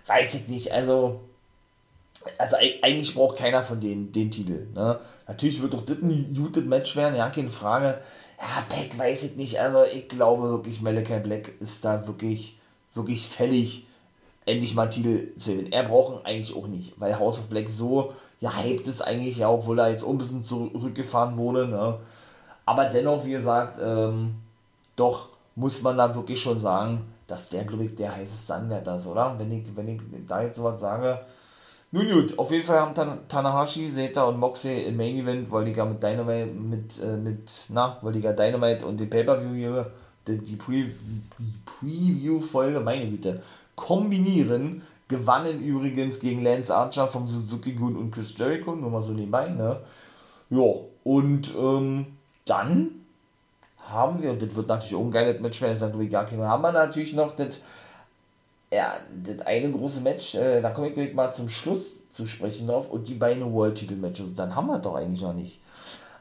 [0.07, 1.21] Weiß ich nicht, also.
[2.39, 4.67] Also eigentlich braucht keiner von denen den Titel.
[4.75, 4.99] Ne?
[5.29, 8.01] Natürlich wird doch das ein gutes Match werden, ja, keine Frage.
[8.41, 9.61] Ja, Beck weiß ich nicht.
[9.61, 12.59] Also ich glaube wirklich, Malachi Black ist da wirklich,
[12.95, 13.87] wirklich fällig,
[14.45, 15.73] endlich mal Titel zu gewinnen.
[15.73, 19.39] Er braucht ihn eigentlich auch nicht, weil House of Black so ja, hyped ist eigentlich,
[19.39, 21.69] ja, obwohl er jetzt ein bisschen zurückgefahren wurde.
[21.69, 21.99] Ne?
[22.65, 24.35] Aber dennoch, wie gesagt, ähm,
[24.97, 29.07] doch muss man da wirklich schon sagen, dass der, glaube ich, der heißeste Anwärter ist,
[29.07, 29.35] oder?
[29.39, 31.21] Wenn ich, wenn ich da jetzt sowas sage.
[31.93, 35.65] Nun gut, auf jeden Fall haben Tan Tanahashi, Zeta und Moxley im Main Event, weil
[35.65, 39.85] die gar mit Dynamite, mit, äh, mit, na, weil die gar Dynamite und den Pay-Per-View
[40.27, 40.91] die, die, Pre
[41.65, 43.41] Preview-Folge, meine Güte,
[43.77, 49.13] kombinieren, gewannen übrigens gegen Lance Archer vom Suzuki Gun und Chris Jericho, nur mal so
[49.13, 49.79] nebenbei, ne?
[50.51, 52.07] Ja, und ähm,
[52.45, 53.06] dann
[53.91, 56.41] haben wir, und das wird natürlich auch ein geiles Match werden, das sagt Louis Garkin,
[56.43, 57.61] haben wir natürlich noch das,
[58.73, 62.67] ja, das eine große Match, äh, da komme ich direkt mal zum Schluss zu sprechen
[62.67, 65.61] drauf, und die beiden World-Titel-Matches, dann haben wir doch eigentlich noch nicht.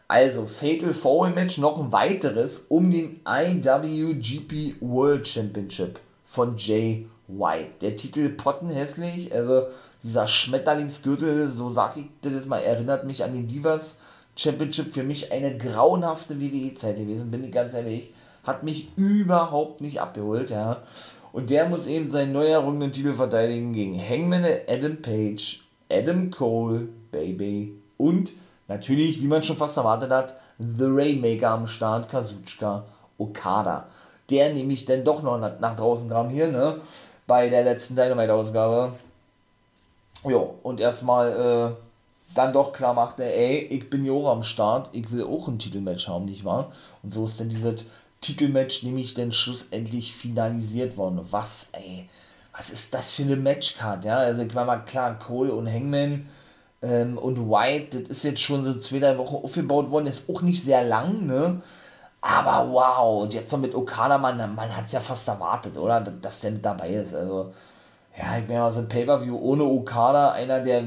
[0.08, 7.72] Also, Fatal Four Match, noch ein weiteres um den IWGP World Championship von Jay White.
[7.82, 9.64] Der Titel pottenhässlich, also
[10.04, 14.00] dieser Schmetterlingsgürtel, so sag ich das mal, erinnert mich an den Divas
[14.36, 18.12] Championship für mich eine grauenhafte WWE-Zeit gewesen, bin ich ganz ehrlich.
[18.44, 20.84] Hat mich überhaupt nicht abgeholt, ja.
[21.34, 26.88] Und der muss eben seinen neu errungenen Titel verteidigen gegen Hangman Adam Page, Adam Cole,
[27.12, 28.32] Baby und
[28.68, 32.86] natürlich, wie man schon fast erwartet hat, The Rainmaker am Start, Kazuchika
[33.18, 33.88] Okada.
[34.30, 36.80] Der nämlich dann doch noch nach draußen kam hier, ne?
[37.28, 38.94] Bei der letzten Dynamite-Ausgabe.
[40.24, 41.85] Jo, und erstmal äh,
[42.36, 45.58] dann doch klar macht, ey, ich bin ja auch am Start, ich will auch ein
[45.58, 46.72] Titelmatch haben, nicht wahr?
[47.02, 47.86] Und so ist dann dieses
[48.22, 51.22] Titelmatch nämlich dann schlussendlich finalisiert worden.
[51.32, 52.08] Was, ey,
[52.56, 54.18] was ist das für eine Matchcard, ja?
[54.18, 56.28] Also ich meine mal klar, Cole und Hangman
[56.82, 60.42] ähm, und White, das ist jetzt schon so zwei, drei Wochen aufgebaut worden, ist auch
[60.42, 61.62] nicht sehr lang, ne?
[62.22, 66.02] Aber wow, und jetzt noch mit Okada, man, man hat es ja fast erwartet, oder?
[66.02, 67.14] Dass der mit dabei ist.
[67.14, 67.54] Also,
[68.18, 70.86] ja, ich meine mal, so ein Pay-Per-View ohne Okada, einer der,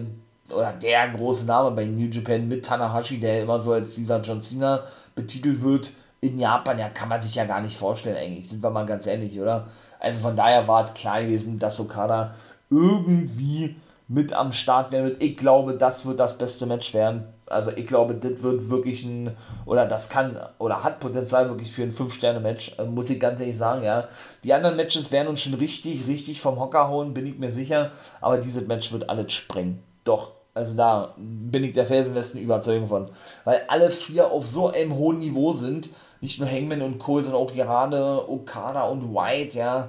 [0.53, 4.41] oder der große Name bei New Japan mit Tanahashi, der immer so als dieser John
[4.41, 4.85] Cena
[5.15, 8.71] betitelt wird, in Japan, ja, kann man sich ja gar nicht vorstellen, eigentlich, sind wir
[8.71, 9.69] mal ganz ehrlich, oder?
[10.01, 12.35] Also von daher war es klar gewesen, dass Okada
[12.71, 13.77] irgendwie
[14.09, 15.23] mit am Start werden wird.
[15.23, 17.25] Ich glaube, das wird das beste Match werden.
[17.47, 21.83] Also ich glaube, das wird wirklich ein, oder das kann, oder hat Potenzial wirklich für
[21.83, 24.09] ein 5-Sterne-Match, äh, muss ich ganz ehrlich sagen, ja.
[24.45, 27.91] Die anderen Matches werden uns schon richtig, richtig vom Hocker hauen, bin ich mir sicher,
[28.21, 29.83] aber dieses Match wird alles sprengen.
[30.05, 33.09] Doch, also da bin ich der felsenbesten Überzeugung von.
[33.44, 35.90] Weil alle vier auf so einem hohen Niveau sind,
[36.21, 39.88] nicht nur Hangman und Cole, sondern auch gerade Okada und White, ja.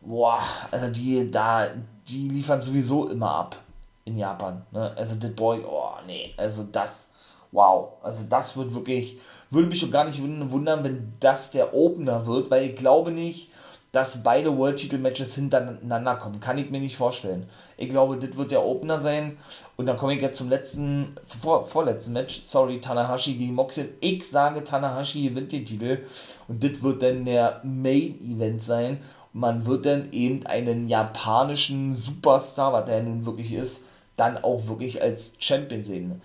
[0.00, 0.40] Boah,
[0.72, 1.68] also die da,
[2.08, 3.56] die liefern sowieso immer ab
[4.04, 4.62] in Japan.
[4.72, 4.92] Ne?
[4.96, 7.10] Also The Boy, oh nee, also das,
[7.52, 7.90] wow.
[8.02, 9.20] Also das wird wirklich,
[9.50, 13.52] würde mich schon gar nicht wundern, wenn das der Opener wird, weil ich glaube nicht,
[13.92, 16.38] dass beide World-Titel-Matches hintereinander kommen.
[16.38, 17.46] Kann ich mir nicht vorstellen.
[17.76, 19.36] Ich glaube, das wird der Opener sein.
[19.76, 22.42] Und dann komme ich jetzt zum letzten, zum vor, vorletzten Match.
[22.44, 23.88] Sorry, Tanahashi gegen Moxley.
[24.00, 26.06] Ich sage, Tanahashi gewinnt den Titel.
[26.46, 28.98] Und das wird dann der Main-Event sein.
[29.32, 33.84] Und man wird dann eben einen japanischen Superstar, was der nun wirklich ist,
[34.16, 36.22] dann auch wirklich als Champion sehen.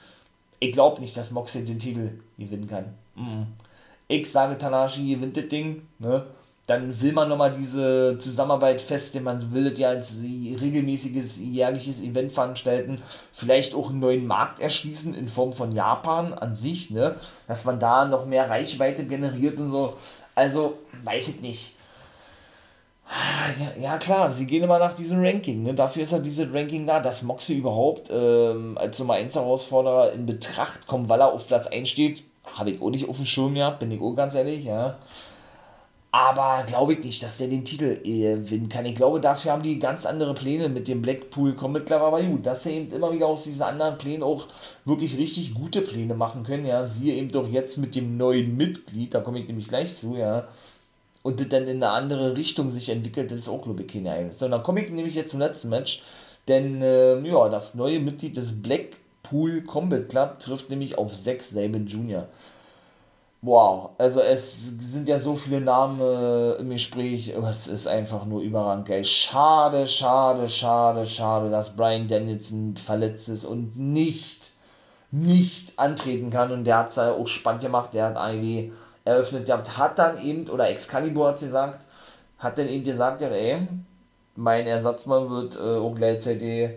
[0.60, 2.93] Ich glaube nicht, dass Moxley den Titel gewinnen kann.
[4.08, 5.82] Ich sage, Tanahashi gewinnt das Ding.
[5.97, 6.25] Ne?
[6.67, 12.32] Dann will man nochmal diese Zusammenarbeit feststellen, man will das ja als regelmäßiges jährliches Event
[12.32, 13.01] veranstalten,
[13.34, 17.15] vielleicht auch einen neuen Markt erschließen in Form von Japan an sich, ne?
[17.47, 19.93] dass man da noch mehr Reichweite generiert und so.
[20.34, 21.75] Also, weiß ich nicht.
[23.78, 25.62] Ja, ja klar, sie gehen immer nach diesem Ranking.
[25.62, 25.75] Ne?
[25.75, 30.25] Dafür ist ja dieses Ranking da, dass Moxie überhaupt ähm, als Nummer 1 Herausforderer in
[30.25, 32.23] Betracht kommt, weil er auf Platz 1 steht.
[32.43, 34.97] Habe ich auch nicht auf dem Schirm gehabt, bin ich auch ganz ehrlich, ja.
[36.15, 38.86] Aber glaube ich nicht, dass der den Titel gewinnen kann.
[38.86, 42.01] Ich glaube, dafür haben die ganz andere Pläne mit dem Blackpool Combat Club.
[42.01, 44.47] Aber gut, dass sie eben immer wieder aus diesen anderen Plänen auch
[44.86, 46.65] wirklich richtig gute Pläne machen können.
[46.65, 50.15] Ja, siehe eben doch jetzt mit dem neuen Mitglied, da komme ich nämlich gleich zu,
[50.15, 50.47] ja.
[51.21, 54.06] Und das dann in eine andere Richtung sich entwickelt, das ist auch, glaube ich, kein
[54.06, 54.39] Geheimnis.
[54.39, 56.01] So, dann komme ich nämlich jetzt zum letzten Match.
[56.47, 61.88] Denn, äh, ja, das neue Mitglied des Blackpool Combat Club trifft nämlich auf Zack Saban
[61.88, 62.30] Jr
[63.45, 68.41] wow, also es sind ja so viele Namen äh, im Gespräch, es ist einfach nur
[68.41, 69.05] überragend geil.
[69.05, 74.53] Schade, schade, schade, schade, dass Brian Danielson verletzt ist und nicht,
[75.12, 79.47] nicht antreten kann und der hat es ja auch spannend gemacht, der hat irgendwie eröffnet,
[79.47, 81.86] der hat dann eben, oder Excalibur hat gesagt,
[82.39, 83.67] hat dann eben gesagt, ja, ey,
[84.36, 86.71] mein Ersatzmann wird äh, auch gleichzeitig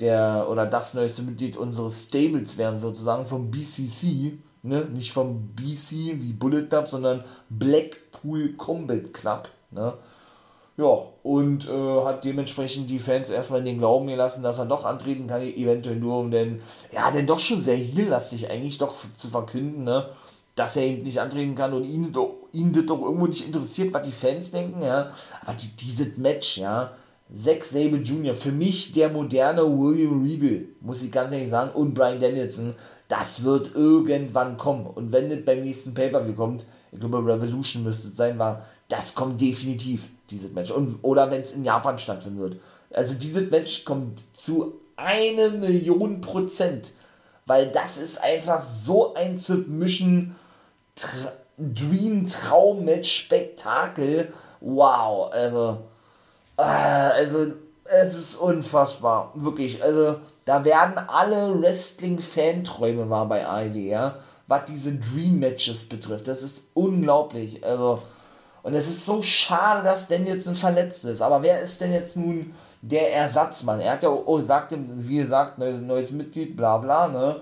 [0.00, 4.86] der, oder das neueste Mitglied unseres Stables werden, sozusagen vom BCC, ne?
[4.92, 9.48] nicht vom BC wie Bullet Club, sondern Blackpool Combat Club.
[9.70, 9.94] Ne?
[10.76, 14.84] Ja, und äh, hat dementsprechend die Fans erstmal in den Glauben gelassen, dass er doch
[14.84, 16.60] antreten kann, eventuell nur um den,
[16.92, 20.10] ja, denn doch schon sehr heellastig eigentlich doch zu verkünden, ne?
[20.54, 22.12] dass er eben nicht antreten kann und ihn,
[22.52, 25.10] ihn das doch irgendwo nicht interessiert, was die Fans denken, ja.
[25.42, 26.92] Aber die, dieses Match, ja,
[27.34, 31.92] Zack Sable Jr., für mich der moderne William Regal, muss ich ganz ehrlich sagen, und
[31.94, 32.74] Brian Danielson,
[33.08, 34.86] das wird irgendwann kommen.
[34.86, 39.14] Und wenn das beim nächsten Pay-Per-View kommt, ich glaube Revolution müsste es sein, war, das
[39.14, 40.70] kommt definitiv, dieses Match.
[40.70, 42.56] Und, oder wenn es in Japan stattfinden wird.
[42.90, 46.92] Also dieses Match kommt zu eine Million Prozent.
[47.44, 50.34] Weil das ist einfach so ein Submission
[51.58, 54.32] Dream Traum Match Spektakel.
[54.60, 55.78] Wow, also
[56.56, 57.46] Ah, also,
[57.84, 59.32] es ist unfassbar.
[59.34, 59.82] Wirklich.
[59.82, 64.16] Also, da werden alle Wrestling-Fanträume wahr bei AEW, ja.
[64.46, 66.28] Was diese Dream-Matches betrifft.
[66.28, 67.64] Das ist unglaublich.
[67.64, 68.02] Also,
[68.62, 71.20] und es ist so schade, dass denn jetzt ein verletzt ist.
[71.20, 73.80] Aber wer ist denn jetzt nun der Ersatzmann?
[73.80, 77.40] Er hat ja, oh, sagte, wie gesagt, neues, neues Mitglied, bla bla, ne?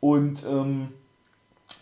[0.00, 0.88] Und, ähm,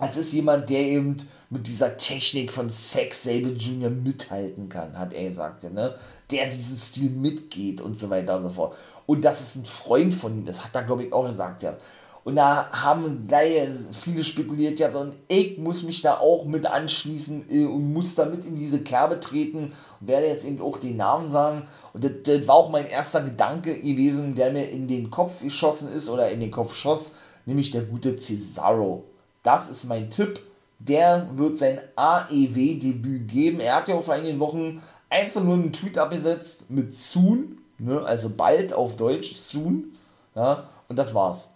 [0.02, 1.16] es ist jemand, der eben
[1.50, 3.90] mit dieser Technik von Sex Sable Jr.
[3.90, 5.94] mithalten kann, hat er gesagt, ne?
[6.30, 8.76] Der diesen Stil mitgeht und so weiter und so fort.
[9.06, 11.76] Und dass es ein Freund von ihm ist, hat er, glaube ich, auch gesagt, ja.
[12.22, 17.46] Und da haben gleich viele spekuliert, ja, und ich muss mich da auch mit anschließen
[17.50, 20.98] äh, und muss da mit in diese Kerbe treten und werde jetzt eben auch den
[20.98, 21.62] Namen sagen.
[21.94, 25.92] Und das, das war auch mein erster Gedanke gewesen, der mir in den Kopf geschossen
[25.92, 27.14] ist oder in den Kopf schoss,
[27.46, 29.04] nämlich der gute Cesaro.
[29.42, 30.40] Das ist mein Tipp.
[30.78, 33.60] Der wird sein AEW-Debüt geben.
[33.60, 38.30] Er hat ja vor einigen Wochen einfach nur einen Tweet abgesetzt mit Soon, ne, also
[38.30, 39.92] bald auf Deutsch, Soon.
[40.34, 41.50] Ja, und das war's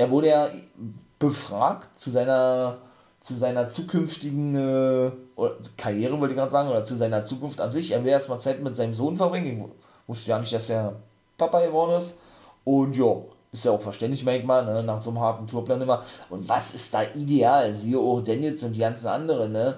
[0.00, 0.48] er wurde ja
[1.18, 2.78] befragt zu seiner,
[3.20, 5.10] zu seiner zukünftigen äh,
[5.76, 7.90] Karriere, wollte ich gerade sagen, oder zu seiner Zukunft an sich.
[7.90, 9.58] Er will erstmal Zeit mit seinem Sohn verbringen.
[9.58, 10.94] Ich wusste ja nicht, dass er
[11.36, 12.18] Papa geworden ist.
[12.64, 13.14] Und ja,
[13.52, 16.02] ist ja auch verständlich manchmal, ne, nach so einem harten Tourplan immer.
[16.30, 17.74] Und was ist da ideal?
[17.74, 19.76] Siehe auch Daniels und die ganzen anderen, ne?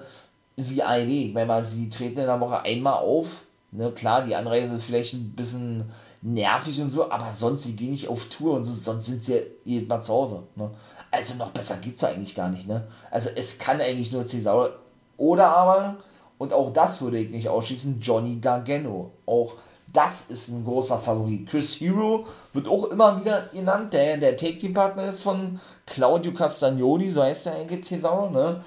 [0.55, 1.09] Wie AEW.
[1.09, 3.43] Ich meine mal, sie treten in der Woche einmal auf.
[3.71, 5.89] Ne, klar, die Anreise ist vielleicht ein bisschen
[6.21, 9.33] nervig und so, aber sonst, sie gehen nicht auf Tour und so, sonst sind sie
[9.33, 10.43] ja jedes Mal zu Hause.
[10.55, 10.69] Ne?
[11.09, 12.87] Also noch besser geht's ja eigentlich gar nicht, ne?
[13.09, 14.69] Also es kann eigentlich nur Cesaro
[15.17, 15.97] oder aber,
[16.37, 19.11] und auch das würde ich nicht ausschließen, Johnny Gargano.
[19.25, 19.53] Auch
[19.91, 21.49] das ist ein großer Favorit.
[21.49, 27.23] Chris Hero wird auch immer wieder genannt, der der Take-Team-Partner ist von Claudio Castagnoli, so
[27.23, 28.63] heißt der eigentlich Cesaro, ne?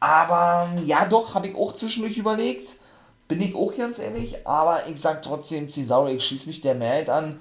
[0.00, 2.78] Aber ja, doch, habe ich auch zwischendurch überlegt
[3.28, 7.10] bin ich auch ganz ehrlich, aber ich sag trotzdem Cesaro, ich schließe mich der Mehrheit
[7.10, 7.38] an.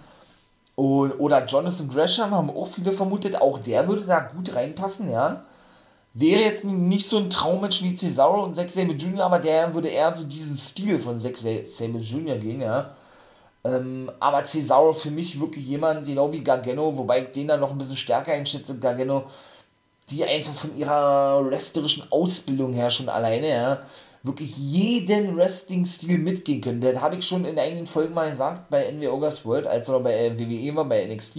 [0.75, 5.45] Und, oder Jonathan Gresham haben auch viele vermutet, auch der würde da gut reinpassen, ja.
[6.13, 9.87] Wäre jetzt nicht so ein Traummatch wie Cesaro und Zack Sabre Jr., aber der würde
[9.87, 12.37] eher so diesen Stil von Zack Sabre Jr.
[12.37, 12.91] gehen, ja.
[13.63, 17.71] Ähm, aber Cesaro für mich wirklich jemand, genau wie Gargano, wobei ich den dann noch
[17.71, 19.23] ein bisschen stärker einschätze, Gargano,
[20.09, 23.81] die einfach von ihrer wrestlerischen Ausbildung her schon alleine, ja,
[24.23, 26.81] wirklich jeden Wrestling-Stil mitgehen können.
[26.81, 29.99] Das habe ich schon in einigen Folgen mal gesagt bei NW August World, als er
[29.99, 31.37] bei WWE war, bei NXT,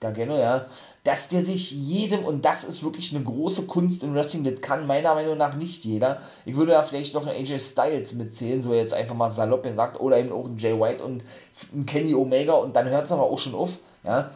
[0.00, 0.66] Gargano, ja,
[1.02, 4.86] dass der sich jedem, und das ist wirklich eine große Kunst im Wrestling, das kann
[4.86, 6.20] meiner Meinung nach nicht jeder.
[6.44, 10.00] Ich würde da vielleicht noch einen AJ Styles mitzählen, so jetzt einfach mal salopp gesagt,
[10.00, 11.24] oder eben auch einen Jay White und
[11.72, 14.30] einen Kenny Omega und dann hört es aber auch schon auf, ja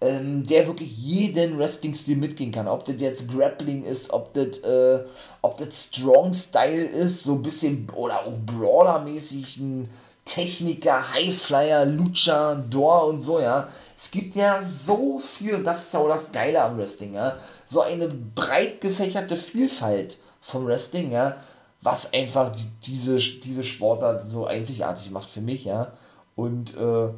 [0.00, 2.68] ähm, der wirklich jeden Wrestling-Stil mitgehen kann.
[2.68, 5.00] Ob das jetzt Grappling ist, ob das, äh,
[5.70, 9.88] Strong-Style ist, so ein bisschen, oder auch Brawler-mäßig, ein
[10.26, 13.68] Techniker, Highflyer, Lucha, Door und so, ja.
[13.96, 17.36] Es gibt ja so viel, das ist auch das Geile am Wrestling, ja.
[17.64, 21.36] So eine breit gefächerte Vielfalt vom Wrestling, ja,
[21.80, 25.92] was einfach die, diese, diese Sportart so einzigartig macht für mich, ja.
[26.34, 27.08] Und äh,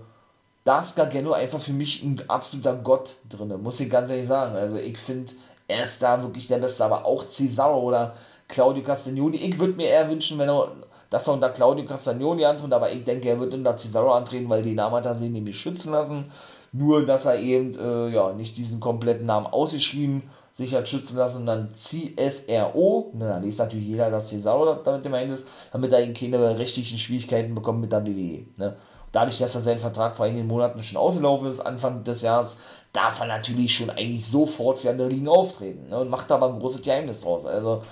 [0.68, 4.54] da ist Gargano einfach für mich ein absoluter Gott drin, muss ich ganz ehrlich sagen.
[4.54, 5.32] Also ich finde,
[5.66, 8.14] er ist da wirklich der Beste, aber auch Cesaro oder
[8.48, 9.38] Claudio Castagnoni.
[9.38, 10.70] Ich würde mir eher wünschen, wenn er,
[11.08, 14.60] dass er unter Claudio Castagnoni antritt, aber ich denke, er wird unter Cesaro antreten, weil
[14.60, 16.30] die Namen hat er sich nämlich schützen lassen.
[16.72, 21.42] Nur, dass er eben äh, ja, nicht diesen kompletten Namen ausgeschrieben sich hat schützen lassen
[21.42, 26.02] und dann CSRO, ne, dann liest natürlich jeder, dass Cesaro damit gemeint ist, damit er
[26.02, 28.44] eben keine rechtlichen Schwierigkeiten bekommt mit der WWE.
[28.56, 28.76] Ne
[29.12, 32.59] dadurch, dass er sein Vertrag vor einigen Monaten schon ausgelaufen ist, Anfang des Jahres,
[32.92, 36.59] darf er natürlich schon eigentlich sofort für andere Ligen auftreten ne, und macht aber ein
[36.59, 37.44] großes Geheimnis draus.
[37.46, 37.82] Also,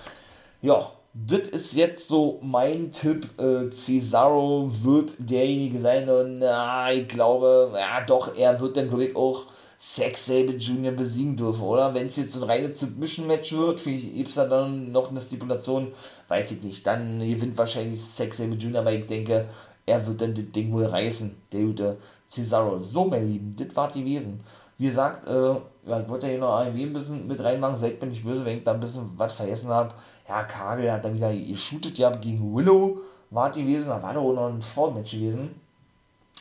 [0.62, 3.28] ja, das ist jetzt so mein Tipp.
[3.38, 9.04] Äh, Cesaro wird derjenige sein und na, ich glaube, ja doch, er wird dann, glaube
[9.04, 9.46] ich, auch
[9.78, 10.92] Sex Sable Jr.
[10.92, 11.92] besiegen dürfen, oder?
[11.94, 15.92] Wenn es jetzt so ein reines Submission-Match wird, gibt es dann noch eine Stipulation,
[16.28, 16.86] weiß ich nicht.
[16.86, 19.46] Dann gewinnt wahrscheinlich Sex Sable Jr., aber ich denke,
[19.86, 21.96] er wird dann das Ding wohl reißen, der gute
[22.28, 22.80] Cesaro.
[22.80, 24.40] So, meine Lieben, das war die Wesen.
[24.78, 25.54] Wie gesagt, äh,
[25.88, 28.44] ja, ich wollte ja hier noch AEW ein bisschen mit reinmachen, seid mir nicht böse,
[28.44, 29.94] wenn ich da ein bisschen was vergessen habe.
[30.28, 32.98] Ja, Kagel hat da wieder geshootet, ja, gegen Willow
[33.30, 35.60] war die gewesen, da war da auch noch ein Frauenmatch gewesen.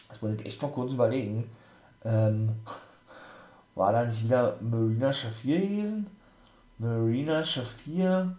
[0.10, 1.50] Das wollte ich echt mal kurz überlegen.
[2.04, 2.50] Ähm,
[3.76, 6.08] war da nicht wieder Marina Shafir gewesen?
[6.78, 8.36] Marina Shafir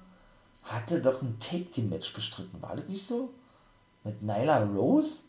[0.65, 3.31] hatte doch ein Take-Team-Match bestritten, war das nicht so?
[4.07, 5.25] Mit Nyla Rose?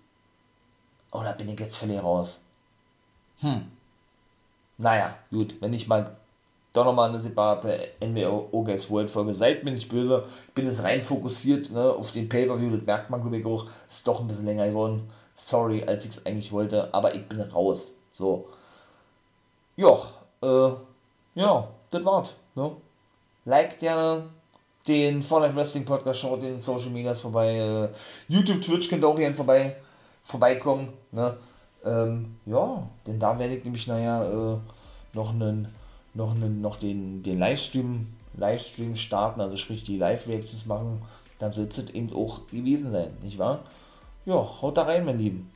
[1.12, 2.42] Oder bin ich jetzt völlig raus?
[3.40, 3.72] Hm.
[4.78, 6.16] Naja, gut, wenn ich mal
[6.74, 9.34] doch nochmal eine separate NWO Guys World Folge.
[9.34, 10.26] Seid mir nicht böse.
[10.48, 12.78] Ich bin jetzt rein fokussiert ne, auf den Pay-Per-View.
[12.78, 13.66] Das merkt man, glaube ich, auch.
[13.90, 15.10] Ist doch ein bisschen länger geworden.
[15.34, 16.94] Sorry, als ich es eigentlich wollte.
[16.94, 17.96] Aber ich bin raus.
[18.14, 18.48] So.
[19.76, 19.98] Ja,
[20.44, 20.72] äh,
[21.34, 22.36] ja, das war's.
[22.54, 22.72] Ne?
[23.46, 24.30] Like gerne,
[24.88, 27.58] den For Life Wrestling Podcast, schaut den Social Medias vorbei.
[27.58, 27.90] Äh,
[28.28, 29.76] YouTube, Twitch könnt ihr auch gerne vorbei,
[30.24, 30.90] vorbeikommen.
[31.12, 31.36] Ne?
[31.86, 34.58] Ähm, ja, denn da werde ich nämlich, naja, äh,
[35.14, 35.68] noch einen,
[36.14, 41.02] noch einen, noch den, den Livestream, Livestream starten, also sprich die Live-Reactions machen.
[41.40, 43.60] Dann soll es eben auch gewesen sein, nicht wahr?
[44.26, 45.52] Ja, haut da rein, mein Lieben.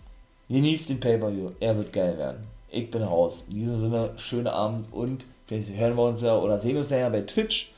[0.48, 1.52] Genießt den Pay-Per-View.
[1.60, 2.48] Er wird geil werden.
[2.70, 3.46] Ich bin raus.
[3.50, 7.10] In diesem Sinne, schönen Abend und vielleicht hören wir uns ja oder sehen uns ja
[7.10, 7.71] bei Twitch.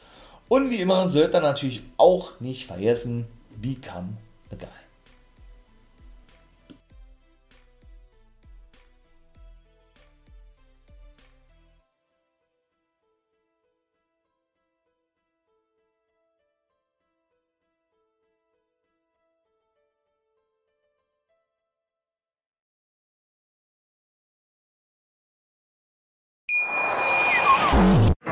[0.50, 3.26] Und wie immer, sollt ihr natürlich auch nicht vergessen,
[3.60, 4.18] become
[4.52, 4.68] a guy.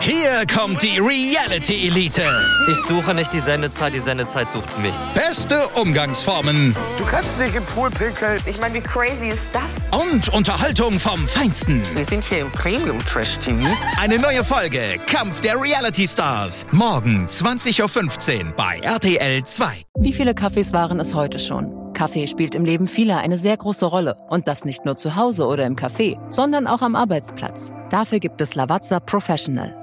[0.01, 2.23] Hier kommt die Reality Elite.
[2.71, 4.95] Ich suche nicht die Sendezeit, die Sendezeit sucht mich.
[5.13, 8.41] Beste Umgangsformen Du kannst dich im Pool pinkeln.
[8.47, 9.85] Ich meine, wie crazy ist das?
[10.01, 11.83] und Unterhaltung vom Feinsten.
[11.93, 13.59] Wir sind hier im Premium Trash TV.
[14.01, 16.65] Eine neue Folge Kampf der Reality Stars.
[16.71, 19.65] Morgen 20.15 Uhr bei RTL 2.
[19.99, 21.93] Wie viele Kaffees waren es heute schon?
[21.93, 24.15] Kaffee spielt im Leben vieler eine sehr große Rolle.
[24.29, 27.71] Und das nicht nur zu Hause oder im Café, sondern auch am Arbeitsplatz.
[27.91, 29.77] Dafür gibt es Lavazza Professional.